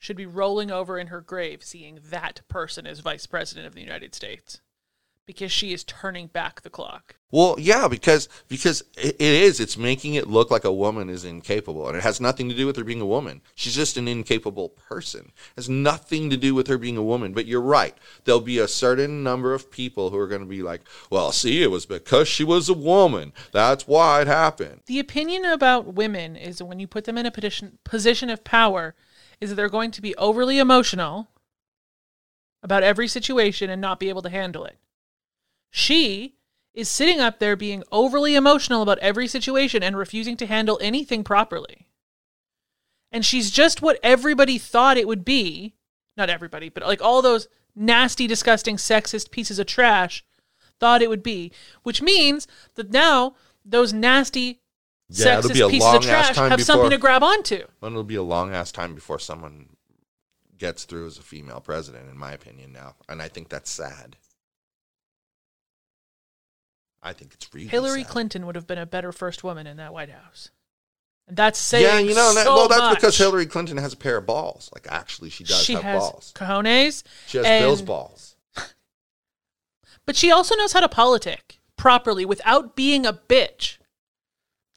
should 0.06 0.16
be 0.16 0.24
rolling 0.24 0.70
over 0.70 1.00
in 1.00 1.08
her 1.08 1.20
grave 1.20 1.64
seeing 1.64 1.98
that 2.10 2.40
person 2.46 2.86
as 2.86 3.00
vice 3.00 3.26
president 3.26 3.66
of 3.66 3.74
the 3.74 3.80
United 3.80 4.14
States 4.14 4.60
because 5.26 5.50
she 5.50 5.72
is 5.72 5.82
turning 5.82 6.28
back 6.28 6.60
the 6.60 6.70
clock. 6.70 7.16
Well, 7.32 7.56
yeah, 7.58 7.88
because 7.88 8.28
because 8.46 8.82
it, 8.96 9.16
it 9.16 9.20
is. 9.20 9.58
It's 9.58 9.76
making 9.76 10.14
it 10.14 10.28
look 10.28 10.48
like 10.48 10.62
a 10.62 10.72
woman 10.72 11.10
is 11.10 11.24
incapable, 11.24 11.88
and 11.88 11.96
it 11.96 12.04
has 12.04 12.20
nothing 12.20 12.48
to 12.48 12.54
do 12.54 12.66
with 12.66 12.76
her 12.76 12.84
being 12.84 13.00
a 13.00 13.06
woman. 13.06 13.42
She's 13.56 13.74
just 13.74 13.96
an 13.96 14.06
incapable 14.06 14.68
person. 14.68 15.32
It 15.34 15.56
has 15.56 15.68
nothing 15.68 16.30
to 16.30 16.36
do 16.36 16.54
with 16.54 16.68
her 16.68 16.78
being 16.78 16.96
a 16.96 17.02
woman. 17.02 17.32
But 17.32 17.46
you're 17.46 17.60
right. 17.60 17.96
There'll 18.22 18.40
be 18.40 18.60
a 18.60 18.68
certain 18.68 19.24
number 19.24 19.54
of 19.54 19.72
people 19.72 20.10
who 20.10 20.18
are 20.18 20.28
going 20.28 20.42
to 20.42 20.46
be 20.46 20.62
like, 20.62 20.82
"Well, 21.10 21.32
see, 21.32 21.64
it 21.64 21.72
was 21.72 21.84
because 21.84 22.28
she 22.28 22.44
was 22.44 22.68
a 22.68 22.74
woman. 22.74 23.32
That's 23.50 23.88
why 23.88 24.20
it 24.20 24.28
happened." 24.28 24.82
The 24.86 25.00
opinion 25.00 25.44
about 25.44 25.94
women 25.94 26.36
is 26.36 26.62
when 26.62 26.78
you 26.78 26.86
put 26.86 27.06
them 27.06 27.18
in 27.18 27.26
a 27.26 27.32
position 27.32 27.78
position 27.82 28.30
of 28.30 28.44
power 28.44 28.94
is 29.40 29.50
that 29.50 29.56
they're 29.56 29.68
going 29.68 29.90
to 29.92 30.02
be 30.02 30.14
overly 30.16 30.58
emotional 30.58 31.28
about 32.62 32.82
every 32.82 33.08
situation 33.08 33.70
and 33.70 33.80
not 33.80 34.00
be 34.00 34.08
able 34.08 34.22
to 34.22 34.30
handle 34.30 34.64
it. 34.64 34.78
She 35.70 36.36
is 36.74 36.88
sitting 36.88 37.20
up 37.20 37.38
there 37.38 37.56
being 37.56 37.82
overly 37.90 38.34
emotional 38.34 38.82
about 38.82 38.98
every 38.98 39.26
situation 39.26 39.82
and 39.82 39.96
refusing 39.96 40.36
to 40.36 40.46
handle 40.46 40.78
anything 40.82 41.24
properly. 41.24 41.88
And 43.10 43.24
she's 43.24 43.50
just 43.50 43.82
what 43.82 43.98
everybody 44.02 44.58
thought 44.58 44.98
it 44.98 45.08
would 45.08 45.24
be. 45.24 45.74
Not 46.16 46.30
everybody, 46.30 46.68
but 46.68 46.82
like 46.82 47.02
all 47.02 47.22
those 47.22 47.48
nasty, 47.74 48.26
disgusting, 48.26 48.76
sexist 48.76 49.30
pieces 49.30 49.58
of 49.58 49.66
trash 49.66 50.24
thought 50.80 51.02
it 51.02 51.08
would 51.08 51.22
be, 51.22 51.52
which 51.82 52.02
means 52.02 52.46
that 52.74 52.90
now 52.90 53.34
those 53.64 53.92
nasty, 53.92 54.60
Yeah, 55.08 55.38
it'll 55.38 55.50
be 55.50 55.56
sexist 55.56 55.66
a 55.66 55.70
pieces 55.70 55.94
of 55.94 56.02
trash 56.02 56.36
time 56.36 56.50
have 56.50 56.62
something 56.62 56.90
to 56.90 56.98
grab 56.98 57.22
onto. 57.22 57.64
And 57.82 57.92
it'll 57.92 58.02
be 58.02 58.16
a 58.16 58.22
long 58.22 58.52
ass 58.52 58.72
time 58.72 58.94
before 58.94 59.18
someone 59.18 59.68
gets 60.58 60.84
through 60.84 61.06
as 61.06 61.18
a 61.18 61.22
female 61.22 61.60
president, 61.60 62.08
in 62.10 62.18
my 62.18 62.32
opinion. 62.32 62.72
Now, 62.72 62.94
and 63.08 63.22
I 63.22 63.28
think 63.28 63.48
that's 63.48 63.70
sad. 63.70 64.16
I 67.02 67.12
think 67.12 67.34
it's 67.34 67.48
really 67.54 67.68
Hillary 67.68 68.02
sad. 68.02 68.10
Clinton 68.10 68.46
would 68.46 68.56
have 68.56 68.66
been 68.66 68.78
a 68.78 68.86
better 68.86 69.12
first 69.12 69.44
woman 69.44 69.66
in 69.66 69.76
that 69.76 69.92
White 69.92 70.10
House. 70.10 70.50
And 71.28 71.36
that's 71.36 71.58
saying 71.58 71.84
yeah, 71.84 71.98
you 71.98 72.14
know, 72.14 72.34
that, 72.34 72.46
well, 72.46 72.68
that's 72.68 72.80
much. 72.80 72.94
because 72.96 73.16
Hillary 73.16 73.46
Clinton 73.46 73.76
has 73.78 73.92
a 73.92 73.96
pair 73.96 74.16
of 74.16 74.26
balls. 74.26 74.70
Like, 74.74 74.86
actually, 74.90 75.30
she 75.30 75.44
does 75.44 75.62
she 75.62 75.74
have 75.74 75.82
has 75.82 76.00
balls. 76.00 76.32
cojones, 76.34 77.02
She 77.26 77.38
has 77.38 77.46
and- 77.46 77.62
Bill's 77.62 77.82
balls. 77.82 78.36
but 80.06 80.16
she 80.16 80.30
also 80.30 80.54
knows 80.56 80.72
how 80.72 80.80
to 80.80 80.88
politic 80.88 81.60
properly 81.76 82.24
without 82.24 82.74
being 82.74 83.04
a 83.06 83.12
bitch. 83.12 83.78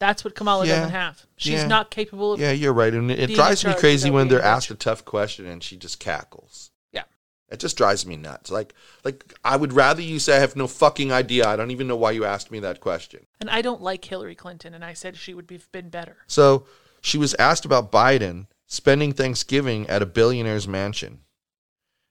That's 0.00 0.24
what 0.24 0.34
Kamala 0.34 0.66
Yeah. 0.66 0.76
doesn't 0.76 0.90
have. 0.92 1.26
She's 1.36 1.60
Yeah. 1.60 1.66
not 1.66 1.90
capable 1.90 2.32
of. 2.32 2.40
Yeah, 2.40 2.50
you're 2.52 2.72
right. 2.72 2.92
And 2.92 3.10
it 3.10 3.32
drives 3.34 3.64
me 3.64 3.74
crazy 3.74 4.10
when 4.10 4.26
they're 4.28 4.42
asked 4.42 4.70
a 4.70 4.74
tough 4.74 5.04
question 5.04 5.46
and 5.46 5.62
she 5.62 5.76
just 5.76 6.00
cackles. 6.00 6.70
Yeah. 6.90 7.04
It 7.50 7.60
just 7.60 7.76
drives 7.76 8.06
me 8.06 8.16
nuts. 8.16 8.50
Like, 8.50 8.74
like 9.04 9.34
I 9.44 9.56
would 9.56 9.74
rather 9.74 10.00
you 10.00 10.18
say 10.18 10.36
I 10.38 10.40
have 10.40 10.56
no 10.56 10.66
fucking 10.66 11.12
idea. 11.12 11.46
I 11.46 11.54
don't 11.54 11.70
even 11.70 11.86
know 11.86 11.96
why 11.96 12.12
you 12.12 12.24
asked 12.24 12.50
me 12.50 12.58
that 12.60 12.80
question. 12.80 13.26
And 13.40 13.50
I 13.50 13.60
don't 13.60 13.82
like 13.82 14.04
Hillary 14.06 14.34
Clinton, 14.34 14.72
and 14.74 14.84
I 14.84 14.94
said 14.94 15.16
she 15.16 15.34
would 15.34 15.50
have 15.50 15.70
been 15.70 15.90
better. 15.90 16.16
So 16.26 16.66
she 17.02 17.18
was 17.18 17.34
asked 17.34 17.66
about 17.66 17.92
Biden 17.92 18.46
spending 18.66 19.12
Thanksgiving 19.12 19.86
at 19.90 20.00
a 20.00 20.06
billionaire's 20.06 20.66
mansion. 20.66 21.20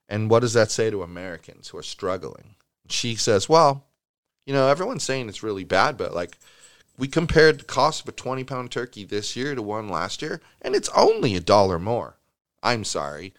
And 0.08 0.30
what 0.30 0.42
does 0.42 0.54
that 0.54 0.70
say 0.72 0.90
to 0.92 1.02
Americans 1.04 1.70
who 1.70 1.78
are 1.78 1.84
struggling? 1.84 2.56
She 2.88 3.16
says, 3.16 3.48
well, 3.50 3.86
you 4.46 4.54
know, 4.54 4.68
everyone's 4.68 5.04
saying 5.04 5.30
it's 5.30 5.44
really 5.44 5.64
bad, 5.64 5.98
but 5.98 6.14
like 6.14 6.38
we 7.00 7.08
compared 7.08 7.62
the 7.62 7.64
cost 7.64 8.02
of 8.04 8.10
a 8.10 8.12
20 8.12 8.44
pound 8.44 8.72
turkey 8.72 9.06
this 9.06 9.36
year 9.36 9.56
to 9.56 9.62
one 9.62 9.88
last 9.88 10.22
year, 10.22 10.42
and 10.62 10.76
it's 10.76 10.90
only 10.90 11.36
a 11.36 11.40
dollar 11.40 11.80
more. 11.80 12.18
I'm 12.62 12.84
sorry. 12.84 13.34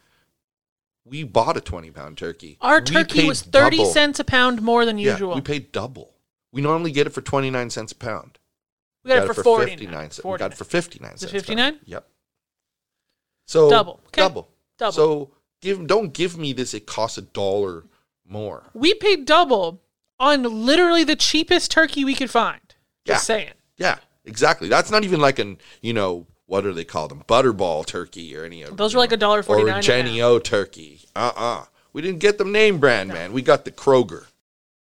We 1.05 1.23
bought 1.23 1.57
a 1.57 1.61
20 1.61 1.91
pound 1.91 2.17
turkey. 2.17 2.57
Our 2.59 2.79
We 2.79 2.85
turkey 2.85 3.27
was 3.27 3.43
30 3.43 3.77
double. 3.77 3.89
cents 3.91 4.19
a 4.19 4.23
pound 4.23 4.61
more 4.61 4.83
than 4.85 4.97
usual. 4.97 5.29
Yeah, 5.29 5.35
we 5.35 5.41
paid 5.41 5.71
double. 5.71 6.15
We 6.51 6.61
normally 6.61 6.91
get 6.91 7.07
it 7.07 7.11
for 7.11 7.21
29 7.21 7.69
cents 7.69 7.91
a 7.91 7.95
pound. 7.95 8.39
We 9.03 9.09
got, 9.09 9.23
it 9.23 9.33
for, 9.33 9.43
49. 9.43 9.77
59 9.77 10.01
cents. 10.01 10.17
We 10.17 10.21
49. 10.23 10.39
got 10.49 10.53
it 10.53 10.57
for 10.57 10.63
59 10.63 11.11
it 11.11 11.19
cents. 11.19 11.31
59? 11.31 11.79
Yep. 11.85 12.07
So 13.47 13.69
Double. 13.69 13.99
Okay. 14.07 14.21
Double. 14.21 14.49
Double. 14.77 14.91
So 14.91 15.31
give 15.61 15.85
don't 15.85 16.13
give 16.13 16.37
me 16.37 16.53
this 16.53 16.73
it 16.73 16.85
costs 16.87 17.17
a 17.17 17.21
dollar 17.21 17.85
more. 18.27 18.63
we 18.73 18.93
paid 18.93 19.25
double 19.25 19.81
on 20.19 20.43
literally 20.43 21.03
the 21.03 21.15
cheapest 21.15 21.69
turkey 21.71 22.05
we 22.05 22.15
could 22.15 22.29
find. 22.29 22.70
Just 23.05 23.27
Yeah. 23.29 23.35
saying. 23.35 23.53
Yeah, 23.77 23.97
exactly. 24.25 24.67
That's 24.67 24.91
not 24.91 25.03
even 25.03 25.19
like 25.19 25.39
an, 25.39 25.57
you 25.81 25.93
know, 25.93 26.27
what 26.45 26.61
do 26.61 26.73
they 26.73 26.83
call 26.85 27.07
them? 27.07 27.23
Butterball 27.27 27.85
turkey 27.85 28.35
or 28.35 28.43
any 28.43 28.61
of 28.63 28.77
Those 28.77 28.93
were 28.93 28.99
like 28.99 29.11
a 29.11 29.17
dollar 29.17 29.41
forty 29.43 29.63
Or 29.63 29.67
nine. 29.67 29.81
Jenny 29.81 30.21
O 30.21 30.37
turkey. 30.39 31.01
Uh-uh. 31.15 31.65
We 31.93 32.01
didn't 32.01 32.19
get 32.19 32.37
the 32.37 32.45
name 32.45 32.79
brand, 32.79 33.09
man. 33.09 33.33
We 33.33 33.41
got 33.41 33.65
the 33.65 33.71
Kroger. 33.71 34.25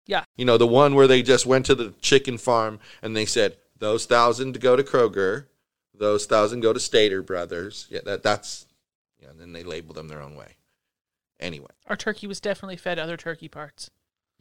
Yeah. 0.05 0.23
You 0.37 0.45
know, 0.45 0.57
the 0.57 0.65
one 0.67 0.95
where 0.95 1.07
they 1.07 1.21
just 1.21 1.45
went 1.45 1.65
to 1.67 1.75
the 1.75 1.93
chicken 2.01 2.37
farm 2.37 2.79
and 3.01 3.15
they 3.15 3.25
said, 3.25 3.57
those 3.77 4.05
thousand 4.05 4.53
to 4.53 4.59
go 4.59 4.75
to 4.75 4.83
Kroger, 4.83 5.45
those 5.93 6.25
thousand 6.25 6.61
go 6.61 6.73
to 6.73 6.79
Stater 6.79 7.21
Brothers. 7.21 7.87
Yeah, 7.89 7.99
that 8.05 8.23
that's 8.23 8.65
yeah, 9.21 9.29
and 9.29 9.39
then 9.39 9.53
they 9.53 9.63
label 9.63 9.93
them 9.93 10.07
their 10.07 10.21
own 10.21 10.35
way. 10.35 10.55
Anyway, 11.39 11.67
Our 11.87 11.95
turkey 11.95 12.25
was 12.27 12.39
definitely 12.41 12.75
fed 12.77 12.99
other 12.99 13.15
turkey 13.17 13.47
parts. 13.47 13.89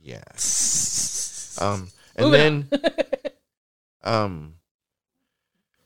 yeah. 0.00 0.22
Um 1.60 1.88
and 2.16 2.30
Moving 2.30 2.66
then 2.70 2.80
um 4.08 4.54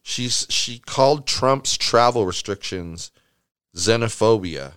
she's 0.02 0.47
she 0.49 0.79
called 0.79 1.26
Trump's 1.26 1.76
travel 1.76 2.25
restrictions 2.25 3.11
xenophobia, 3.75 4.73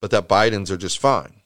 but 0.00 0.10
that 0.10 0.28
Biden's 0.28 0.70
are 0.70 0.76
just 0.76 0.98
fine. 0.98 1.40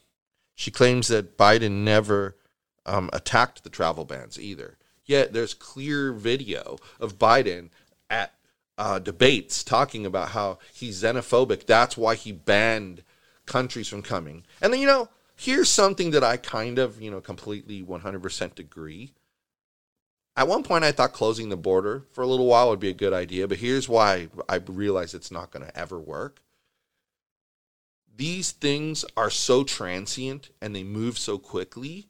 She 0.54 0.70
claims 0.70 1.08
that 1.08 1.36
Biden 1.36 1.84
never 1.84 2.36
um, 2.84 3.10
attacked 3.12 3.62
the 3.62 3.70
travel 3.70 4.04
bans 4.04 4.40
either. 4.40 4.76
Yet 5.04 5.32
there's 5.32 5.54
clear 5.54 6.12
video 6.12 6.78
of 6.98 7.18
Biden 7.18 7.70
at 8.10 8.34
uh, 8.76 8.98
debates 8.98 9.62
talking 9.62 10.06
about 10.06 10.30
how 10.30 10.58
he's 10.72 11.02
xenophobic. 11.02 11.66
That's 11.66 11.96
why 11.96 12.14
he 12.14 12.32
banned 12.32 13.02
countries 13.46 13.88
from 13.88 14.02
coming. 14.02 14.44
And 14.60 14.72
then, 14.72 14.80
you 14.80 14.86
know, 14.86 15.08
here's 15.36 15.70
something 15.70 16.10
that 16.10 16.24
I 16.24 16.36
kind 16.36 16.78
of, 16.78 17.00
you 17.00 17.10
know, 17.10 17.20
completely 17.20 17.82
100% 17.82 18.58
agree. 18.58 19.12
At 20.38 20.46
one 20.46 20.62
point, 20.62 20.84
I 20.84 20.92
thought 20.92 21.12
closing 21.12 21.48
the 21.48 21.56
border 21.56 22.04
for 22.12 22.22
a 22.22 22.26
little 22.28 22.46
while 22.46 22.68
would 22.68 22.78
be 22.78 22.90
a 22.90 22.94
good 22.94 23.12
idea, 23.12 23.48
but 23.48 23.58
here's 23.58 23.88
why 23.88 24.28
I 24.48 24.60
realize 24.68 25.12
it's 25.12 25.32
not 25.32 25.50
going 25.50 25.66
to 25.66 25.76
ever 25.76 25.98
work. 25.98 26.40
These 28.16 28.52
things 28.52 29.04
are 29.16 29.30
so 29.30 29.64
transient 29.64 30.50
and 30.62 30.76
they 30.76 30.84
move 30.84 31.18
so 31.18 31.38
quickly 31.38 32.06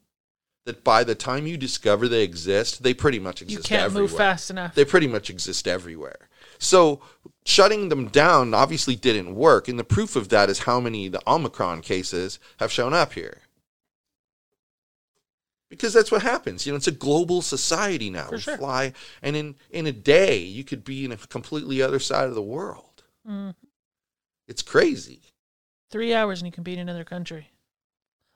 that 0.67 0.85
by 0.85 1.05
the 1.05 1.15
time 1.15 1.47
you 1.47 1.57
discover 1.57 2.07
they 2.07 2.23
exist, 2.23 2.83
they 2.83 2.93
pretty 2.93 3.19
much 3.19 3.41
exist. 3.41 3.65
You 3.65 3.77
can't 3.77 3.85
everywhere. 3.85 4.11
move 4.11 4.19
fast 4.19 4.51
enough. 4.51 4.75
They 4.75 4.85
pretty 4.85 5.07
much 5.07 5.31
exist 5.31 5.67
everywhere. 5.67 6.29
So 6.59 7.01
shutting 7.47 7.89
them 7.89 8.09
down 8.09 8.53
obviously 8.53 8.95
didn't 8.95 9.35
work, 9.37 9.69
and 9.69 9.79
the 9.79 9.85
proof 9.85 10.17
of 10.17 10.29
that 10.29 10.51
is 10.51 10.61
how 10.61 10.81
many 10.81 11.09
the 11.09 11.23
Omicron 11.27 11.81
cases 11.81 12.39
have 12.59 12.71
shown 12.71 12.93
up 12.93 13.15
here. 13.15 13.39
Because 15.71 15.93
that's 15.93 16.11
what 16.11 16.23
happens. 16.23 16.65
You 16.67 16.73
know, 16.73 16.77
it's 16.77 16.87
a 16.87 16.93
global 16.93 17.43
society 17.43 18.09
now. 18.09 18.27
For 18.29 18.37
we 18.37 18.41
sure. 18.41 18.57
fly, 18.57 18.93
and 19.23 19.37
in 19.37 19.55
in 19.71 19.87
a 19.87 19.93
day, 19.93 20.39
you 20.39 20.65
could 20.65 20.83
be 20.83 21.05
in 21.05 21.13
a 21.13 21.17
completely 21.17 21.83
other 21.83 21.99
side 21.99 22.29
of 22.29 22.35
the 22.35 22.43
world. 22.43 23.03
Mm. 23.29 23.55
It's 24.47 24.63
crazy. 24.63 25.21
Three 25.91 26.15
hours 26.15 26.41
and 26.41 26.47
you 26.47 26.53
can 26.53 26.65
be 26.65 26.73
in 26.73 26.79
another 26.79 27.05
country. 27.05 27.51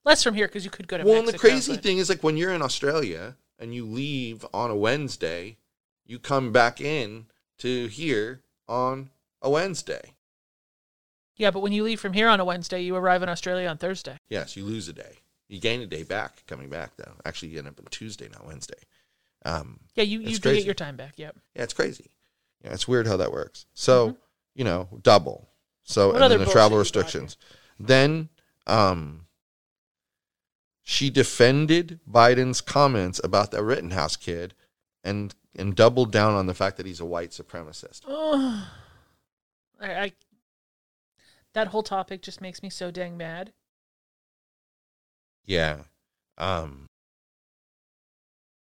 Less 0.05 0.23
from 0.23 0.35
here 0.35 0.47
because 0.49 0.65
you 0.65 0.71
could 0.71 0.89
go 0.89 0.99
to 0.99 1.05
Well, 1.05 1.21
and 1.21 1.29
the 1.29 1.39
crazy 1.39 1.75
but- 1.75 1.83
thing 1.83 1.99
is, 1.99 2.09
like 2.09 2.23
when 2.23 2.37
you're 2.37 2.53
in 2.53 2.61
Australia 2.63 3.37
and 3.59 3.75
you 3.75 3.87
leave 3.87 4.45
on 4.53 4.71
a 4.71 4.77
Wednesday, 4.77 5.57
you 6.05 6.19
come 6.19 6.53
back 6.53 6.81
in 6.81 7.27
to 7.59 7.87
here 7.87 8.43
on 8.69 9.11
a 9.41 9.49
Wednesday. 9.49 10.13
Yeah, 11.37 11.51
but 11.51 11.61
when 11.61 11.73
you 11.73 11.83
leave 11.83 12.01
from 12.01 12.13
here 12.13 12.29
on 12.29 12.41
a 12.41 12.45
Wednesday, 12.45 12.83
you 12.83 12.95
arrive 12.95 13.23
in 13.23 13.29
Australia 13.29 13.69
on 13.69 13.79
Thursday. 13.79 14.19
Yes, 14.29 14.57
you 14.57 14.65
lose 14.65 14.89
a 14.89 14.93
day. 14.93 15.19
You 15.53 15.61
gain 15.61 15.83
a 15.83 15.87
day 15.87 16.03
back 16.03 16.45
coming 16.47 16.71
back 16.71 16.97
though. 16.97 17.13
Actually, 17.27 17.49
you 17.51 17.59
end 17.59 17.69
up 17.69 17.79
on 17.79 17.85
Tuesday, 17.91 18.27
not 18.33 18.47
Wednesday. 18.47 18.79
Um, 19.45 19.81
Yeah, 19.95 20.05
you, 20.05 20.21
you 20.21 20.39
do 20.39 20.55
get 20.55 20.65
your 20.65 20.73
time 20.73 20.97
back. 20.97 21.13
Yep. 21.19 21.37
yeah, 21.55 21.63
it's 21.63 21.75
crazy. 21.75 22.11
Yeah, 22.65 22.73
it's 22.73 22.89
weird 22.89 23.07
how 23.07 23.19
that 23.19 23.33
works. 23.33 23.67
So, 23.75 24.17
you 24.55 24.65
know, 24.65 24.89
double. 25.03 25.51
So, 25.85 26.15
What 26.15 26.23
and 26.23 26.33
then 26.33 26.39
the 26.39 26.47
travel 26.47 26.79
bullshit 26.79 26.95
you 26.95 27.03
got 27.03 27.07
restrictions. 27.07 27.37
Then, 27.79 28.31
um, 28.67 29.27
she 30.83 31.11
defended 31.11 32.01
Biden's 32.11 32.63
comments 32.63 33.21
about 33.23 33.51
the 33.51 33.63
Rittenhouse 33.63 34.17
kid, 34.17 34.55
and 35.05 35.35
and 35.55 35.77
doubled 35.77 36.13
down 36.13 36.33
on 36.33 36.47
the 36.47 36.55
fact 36.55 36.79
that 36.79 36.87
he's 36.87 37.01
a 37.01 37.05
white 37.05 37.33
supremacist. 37.33 38.01
Oh, 38.09 38.71
I, 39.79 39.95
I 39.95 40.13
that 41.53 41.69
whole 41.69 41.83
topic 41.83 42.23
just 42.23 42.41
makes 42.41 42.63
me 42.63 42.71
so 42.71 42.91
dang 42.91 43.19
mad. 43.19 43.53
Yeah. 45.45 45.79
Um 46.39 46.87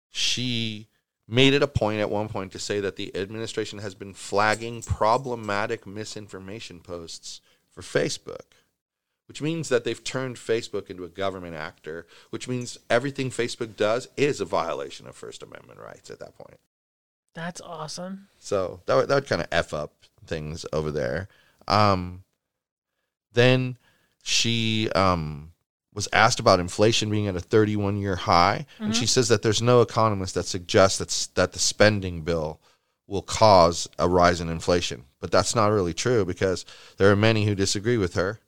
she 0.09 0.87
made 1.27 1.53
it 1.53 1.63
a 1.63 1.67
point 1.67 2.01
at 2.01 2.09
one 2.09 2.27
point 2.27 2.51
to 2.51 2.59
say 2.59 2.81
that 2.81 2.97
the 2.97 3.15
administration 3.15 3.79
has 3.79 3.95
been 3.95 4.13
flagging 4.13 4.81
problematic 4.81 5.87
misinformation 5.87 6.81
posts 6.81 7.39
for 7.71 7.81
Facebook, 7.81 8.51
which 9.29 9.41
means 9.41 9.69
that 9.69 9.85
they've 9.85 10.03
turned 10.03 10.35
Facebook 10.35 10.89
into 10.89 11.05
a 11.05 11.09
government 11.09 11.55
actor, 11.55 12.05
which 12.31 12.49
means 12.49 12.77
everything 12.89 13.29
Facebook 13.29 13.77
does 13.77 14.09
is 14.17 14.41
a 14.41 14.45
violation 14.45 15.07
of 15.07 15.15
First 15.15 15.41
Amendment 15.41 15.79
rights 15.79 16.11
at 16.11 16.19
that 16.19 16.37
point. 16.37 16.59
That's 17.33 17.61
awesome. 17.61 18.27
So 18.37 18.81
that 18.85 18.95
would, 18.95 19.07
that 19.07 19.15
would 19.15 19.27
kind 19.27 19.41
of 19.41 19.47
f 19.53 19.73
up 19.73 19.93
things 20.25 20.65
over 20.73 20.91
there. 20.91 21.29
Um, 21.65 22.23
then 23.31 23.77
she 24.21 24.89
um, 24.93 25.53
was 25.93 26.07
asked 26.13 26.39
about 26.39 26.59
inflation 26.59 27.09
being 27.09 27.27
at 27.27 27.35
a 27.35 27.41
31 27.41 27.97
year 27.97 28.15
high, 28.15 28.65
and 28.79 28.95
she 28.95 29.05
says 29.05 29.27
that 29.27 29.41
there's 29.41 29.61
no 29.61 29.81
economist 29.81 30.35
that 30.35 30.45
suggests 30.45 30.97
that's, 30.97 31.27
that 31.27 31.51
the 31.51 31.59
spending 31.59 32.21
bill 32.21 32.61
will 33.07 33.21
cause 33.21 33.89
a 33.99 34.07
rise 34.07 34.39
in 34.39 34.47
inflation. 34.47 35.03
But 35.19 35.31
that's 35.31 35.53
not 35.53 35.67
really 35.67 35.93
true 35.93 36.23
because 36.23 36.65
there 36.97 37.11
are 37.11 37.15
many 37.15 37.45
who 37.45 37.55
disagree 37.55 37.97
with 37.97 38.13
her. 38.13 38.39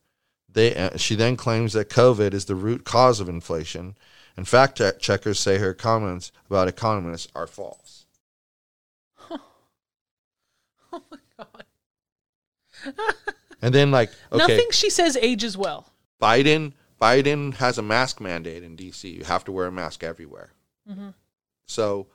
They, 0.50 0.76
uh, 0.76 0.98
she 0.98 1.16
then 1.16 1.36
claims 1.36 1.74
that 1.74 1.90
COVID 1.90 2.34
is 2.34 2.46
the 2.46 2.56
root 2.56 2.86
cause 2.86 3.20
of 3.20 3.28
inflation, 3.28 3.98
and 4.38 4.48
fact 4.48 4.82
checkers 5.00 5.40
say 5.40 5.58
her 5.58 5.74
comments 5.74 6.32
about 6.48 6.68
economists 6.68 7.28
are 7.36 7.48
false. 7.48 8.06
Oh 10.96 11.02
my 11.10 11.18
god. 11.38 11.64
And 13.64 13.74
then, 13.74 13.92
like, 13.92 14.12
okay, 14.30 14.40
Nothing 14.40 14.68
she 14.72 14.90
says 14.90 15.16
ages 15.16 15.58
well. 15.58 15.88
Biden 16.22 16.74
Biden 17.04 17.56
has 17.56 17.78
a 17.78 17.82
mask 17.82 18.22
mandate 18.22 18.64
in 18.64 18.78
DC. 18.78 19.14
You 19.14 19.26
have 19.26 19.44
to 19.44 19.52
wear 19.52 19.68
a 19.68 19.72
mask 19.72 20.04
everywhere. 20.04 20.52
hmm 20.88 21.10
So 21.68 22.08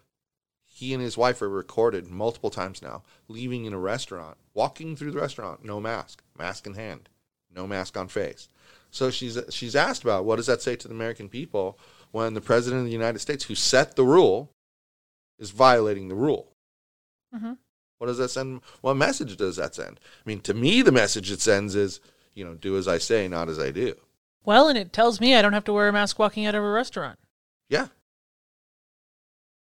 he 0.65 0.95
and 0.95 1.03
his 1.03 1.19
wife 1.19 1.43
are 1.43 1.49
recorded 1.49 2.09
multiple 2.09 2.49
times 2.49 2.81
now, 2.81 3.03
leaving 3.27 3.67
in 3.67 3.75
a 3.75 3.79
restaurant, 3.79 4.39
walking 4.55 4.97
through 4.97 5.11
the 5.11 5.21
restaurant, 5.21 5.63
no 5.63 5.79
mask, 5.79 6.23
mask 6.39 6.67
in 6.67 6.73
hand, 6.75 7.11
no 7.55 7.67
mask 7.67 7.99
on 7.99 8.09
face. 8.09 8.49
So 8.91 9.11
she's 9.11 9.39
she's 9.51 9.77
asked 9.77 10.05
about 10.05 10.25
what 10.25 10.37
does 10.37 10.47
that 10.47 10.63
say 10.63 10.75
to 10.77 10.89
the 10.89 10.95
American 10.95 11.29
people 11.29 11.79
when 12.11 12.33
the 12.33 12.41
president 12.41 12.81
of 12.81 12.87
the 12.87 13.01
United 13.03 13.19
States, 13.19 13.45
who 13.45 13.55
set 13.55 13.95
the 13.95 14.05
rule, 14.05 14.51
is 15.39 15.51
violating 15.51 16.09
the 16.09 16.15
rule. 16.15 16.53
Mm-hmm. 17.35 17.53
What 17.99 18.07
does 18.07 18.19
that 18.19 18.31
send? 18.31 18.63
What 18.81 18.95
message 18.95 19.37
does 19.37 19.57
that 19.57 19.75
send? 19.75 20.01
I 20.01 20.25
mean, 20.25 20.41
to 20.41 20.55
me, 20.55 20.81
the 20.81 20.93
message 20.93 21.31
it 21.31 21.43
sends 21.43 21.75
is, 21.75 22.01
you 22.33 22.43
know, 22.43 22.55
do 22.55 22.79
as 22.79 22.89
I 22.89 22.97
say, 22.97 23.29
not 23.29 23.51
as 23.51 23.59
I 23.59 23.71
do. 23.71 23.95
Well, 24.49 24.69
and 24.69 24.79
it 24.79 24.95
tells 24.95 25.21
me 25.21 25.35
I 25.35 25.43
don't 25.43 25.53
have 25.53 25.65
to 25.65 25.75
wear 25.75 25.89
a 25.89 25.93
mask 25.93 26.19
walking 26.19 26.47
out 26.47 26.55
of 26.55 26.65
a 26.65 26.71
restaurant. 26.71 27.19
Yeah. 27.69 27.89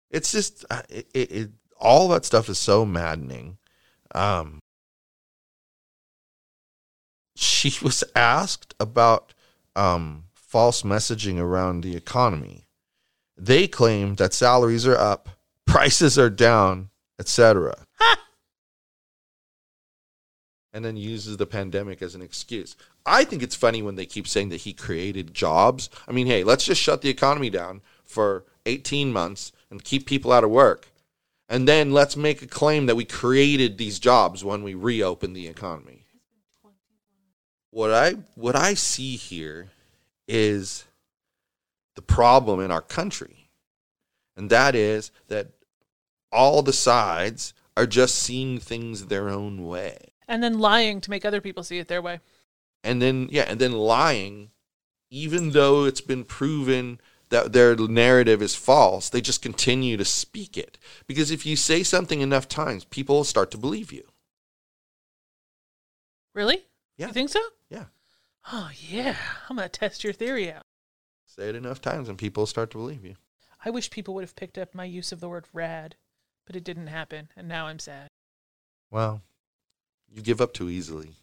It's 0.09 0.31
just 0.31 0.63
uh, 0.71 0.83
it, 0.87 1.09
it, 1.13 1.31
it 1.33 1.49
all 1.77 2.07
that 2.07 2.23
stuff 2.23 2.47
is 2.47 2.59
so 2.59 2.85
maddening. 2.85 3.57
Um 4.15 4.59
she 7.35 7.73
was 7.83 8.05
asked 8.15 8.73
about 8.79 9.33
um 9.75 10.23
false 10.33 10.83
messaging 10.83 11.41
around 11.41 11.81
the 11.81 11.97
economy. 11.97 12.65
They 13.35 13.67
claim 13.67 14.15
that 14.15 14.33
salaries 14.33 14.87
are 14.87 14.97
up, 14.97 15.27
prices 15.67 16.17
are 16.17 16.29
down, 16.29 16.89
etc. 17.19 17.85
and 20.73 20.85
then 20.85 20.97
uses 20.97 21.37
the 21.37 21.45
pandemic 21.45 22.01
as 22.01 22.15
an 22.15 22.21
excuse. 22.21 22.75
I 23.05 23.23
think 23.23 23.41
it's 23.41 23.55
funny 23.55 23.81
when 23.81 23.95
they 23.95 24.05
keep 24.05 24.27
saying 24.27 24.49
that 24.49 24.61
he 24.61 24.73
created 24.73 25.33
jobs. 25.33 25.89
I 26.07 26.11
mean, 26.11 26.27
hey, 26.27 26.43
let's 26.43 26.65
just 26.65 26.81
shut 26.81 27.01
the 27.01 27.09
economy 27.09 27.49
down 27.49 27.81
for 28.05 28.45
18 28.65 29.11
months 29.11 29.51
and 29.71 29.83
keep 29.83 30.05
people 30.05 30.31
out 30.31 30.43
of 30.43 30.49
work. 30.49 30.89
And 31.47 31.67
then 31.67 31.91
let's 31.91 32.15
make 32.15 32.43
a 32.43 32.47
claim 32.47 32.85
that 32.85 32.95
we 32.95 33.05
created 33.05 33.77
these 33.77 33.97
jobs 33.97 34.43
when 34.43 34.61
we 34.61 34.75
reopen 34.75 35.33
the 35.33 35.47
economy. 35.47 36.05
What 37.71 37.91
I 37.91 38.11
what 38.35 38.55
I 38.55 38.75
see 38.75 39.15
here 39.15 39.69
is 40.27 40.85
the 41.95 42.01
problem 42.01 42.59
in 42.59 42.71
our 42.71 42.81
country. 42.81 43.49
And 44.37 44.49
that 44.51 44.75
is 44.75 45.11
that 45.27 45.47
all 46.31 46.61
the 46.61 46.73
sides 46.73 47.53
are 47.75 47.87
just 47.87 48.15
seeing 48.15 48.59
things 48.59 49.07
their 49.07 49.29
own 49.29 49.65
way. 49.65 50.08
And 50.29 50.43
then 50.43 50.59
lying 50.59 51.01
to 51.01 51.09
make 51.09 51.25
other 51.25 51.41
people 51.41 51.63
see 51.63 51.79
it 51.79 51.87
their 51.87 52.01
way. 52.01 52.19
And 52.83 53.01
then, 53.01 53.27
yeah, 53.31 53.45
and 53.47 53.59
then 53.59 53.73
lying, 53.73 54.51
even 55.09 55.51
though 55.51 55.85
it's 55.85 56.01
been 56.01 56.23
proven 56.23 57.01
that 57.29 57.51
their 57.51 57.75
narrative 57.75 58.41
is 58.41 58.55
false, 58.55 59.09
they 59.09 59.21
just 59.21 59.41
continue 59.41 59.97
to 59.97 60.05
speak 60.05 60.55
it. 60.55 60.77
Because 61.07 61.31
if 61.31 61.45
you 61.45 61.55
say 61.55 61.81
something 61.81 62.21
enough 62.21 62.47
times, 62.47 62.85
people 62.85 63.17
will 63.17 63.23
start 63.23 63.49
to 63.51 63.57
believe 63.57 63.91
you. 63.91 64.03
Really? 66.35 66.65
Yeah. 66.97 67.07
You 67.07 67.13
think 67.13 67.29
so? 67.29 67.41
Yeah. 67.69 67.85
Oh, 68.51 68.69
yeah. 68.79 69.15
I'm 69.49 69.57
going 69.57 69.67
to 69.67 69.79
test 69.79 70.03
your 70.03 70.13
theory 70.13 70.51
out. 70.51 70.63
Say 71.25 71.49
it 71.49 71.55
enough 71.55 71.81
times 71.81 72.07
and 72.07 72.17
people 72.17 72.45
start 72.45 72.69
to 72.71 72.77
believe 72.77 73.03
you. 73.03 73.15
I 73.65 73.71
wish 73.71 73.89
people 73.89 74.13
would 74.13 74.23
have 74.23 74.35
picked 74.35 74.57
up 74.57 74.75
my 74.75 74.85
use 74.85 75.11
of 75.11 75.19
the 75.19 75.27
word 75.29 75.45
rad, 75.53 75.95
but 76.45 76.55
it 76.55 76.63
didn't 76.63 76.87
happen, 76.87 77.29
and 77.35 77.47
now 77.47 77.65
I'm 77.67 77.79
sad. 77.79 78.07
Well, 78.89 79.21
you 80.13 80.21
give 80.21 80.41
up 80.41 80.53
too 80.53 80.69
easily. 80.69 81.13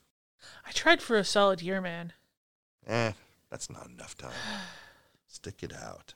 I 0.66 0.72
tried 0.72 1.02
for 1.02 1.16
a 1.16 1.24
solid 1.24 1.62
year, 1.62 1.80
man. 1.80 2.12
Eh, 2.86 3.12
that's 3.50 3.70
not 3.70 3.88
enough 3.88 4.16
time. 4.16 4.32
Stick 5.26 5.62
it 5.62 5.72
out. 5.74 6.14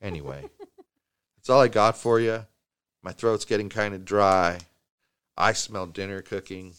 Anyway, 0.00 0.44
that's 1.36 1.48
all 1.50 1.60
I 1.60 1.68
got 1.68 1.96
for 1.96 2.20
you. 2.20 2.46
My 3.02 3.12
throat's 3.12 3.44
getting 3.44 3.68
kind 3.68 3.94
of 3.94 4.04
dry. 4.04 4.58
I 5.36 5.52
smell 5.52 5.86
dinner 5.86 6.22
cooking. 6.22 6.74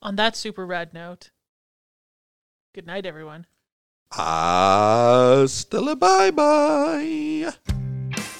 On 0.00 0.16
that 0.16 0.36
super 0.36 0.66
rad 0.66 0.94
note, 0.94 1.30
good 2.74 2.86
night, 2.86 3.06
everyone. 3.06 3.46
Hasta 4.10 5.80
la 5.80 5.94
bye 5.94 6.30
bye. 6.30 7.52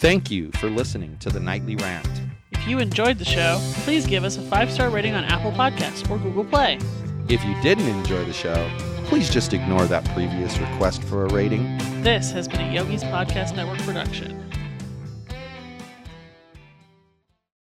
Thank 0.01 0.31
you 0.31 0.51
for 0.53 0.71
listening 0.71 1.19
to 1.19 1.29
the 1.29 1.41
Nightly 1.41 1.77
Rant. 1.77 2.28
If 2.69 2.73
you 2.73 2.81
enjoyed 2.81 3.17
the 3.17 3.25
show, 3.25 3.59
please 3.85 4.07
give 4.07 4.25
us 4.25 4.37
a 4.37 4.43
five 4.43 4.71
star 4.71 4.91
rating 4.91 5.15
on 5.15 5.25
Apple 5.25 5.53
Podcasts 5.53 6.05
or 6.11 6.19
Google 6.19 6.45
Play. 6.45 6.79
If 7.27 7.43
you 7.43 7.59
didn't 7.63 7.89
enjoy 7.89 8.23
the 8.27 8.33
show, 8.35 8.71
please 9.07 9.31
just 9.31 9.55
ignore 9.55 9.87
that 9.87 10.05
previous 10.11 10.59
request 10.59 11.03
for 11.05 11.25
a 11.25 11.33
rating. 11.33 11.79
This 12.03 12.31
has 12.33 12.47
been 12.47 12.61
a 12.61 12.71
Yogi's 12.71 13.03
Podcast 13.05 13.57
Network 13.57 13.79
production. 13.79 14.48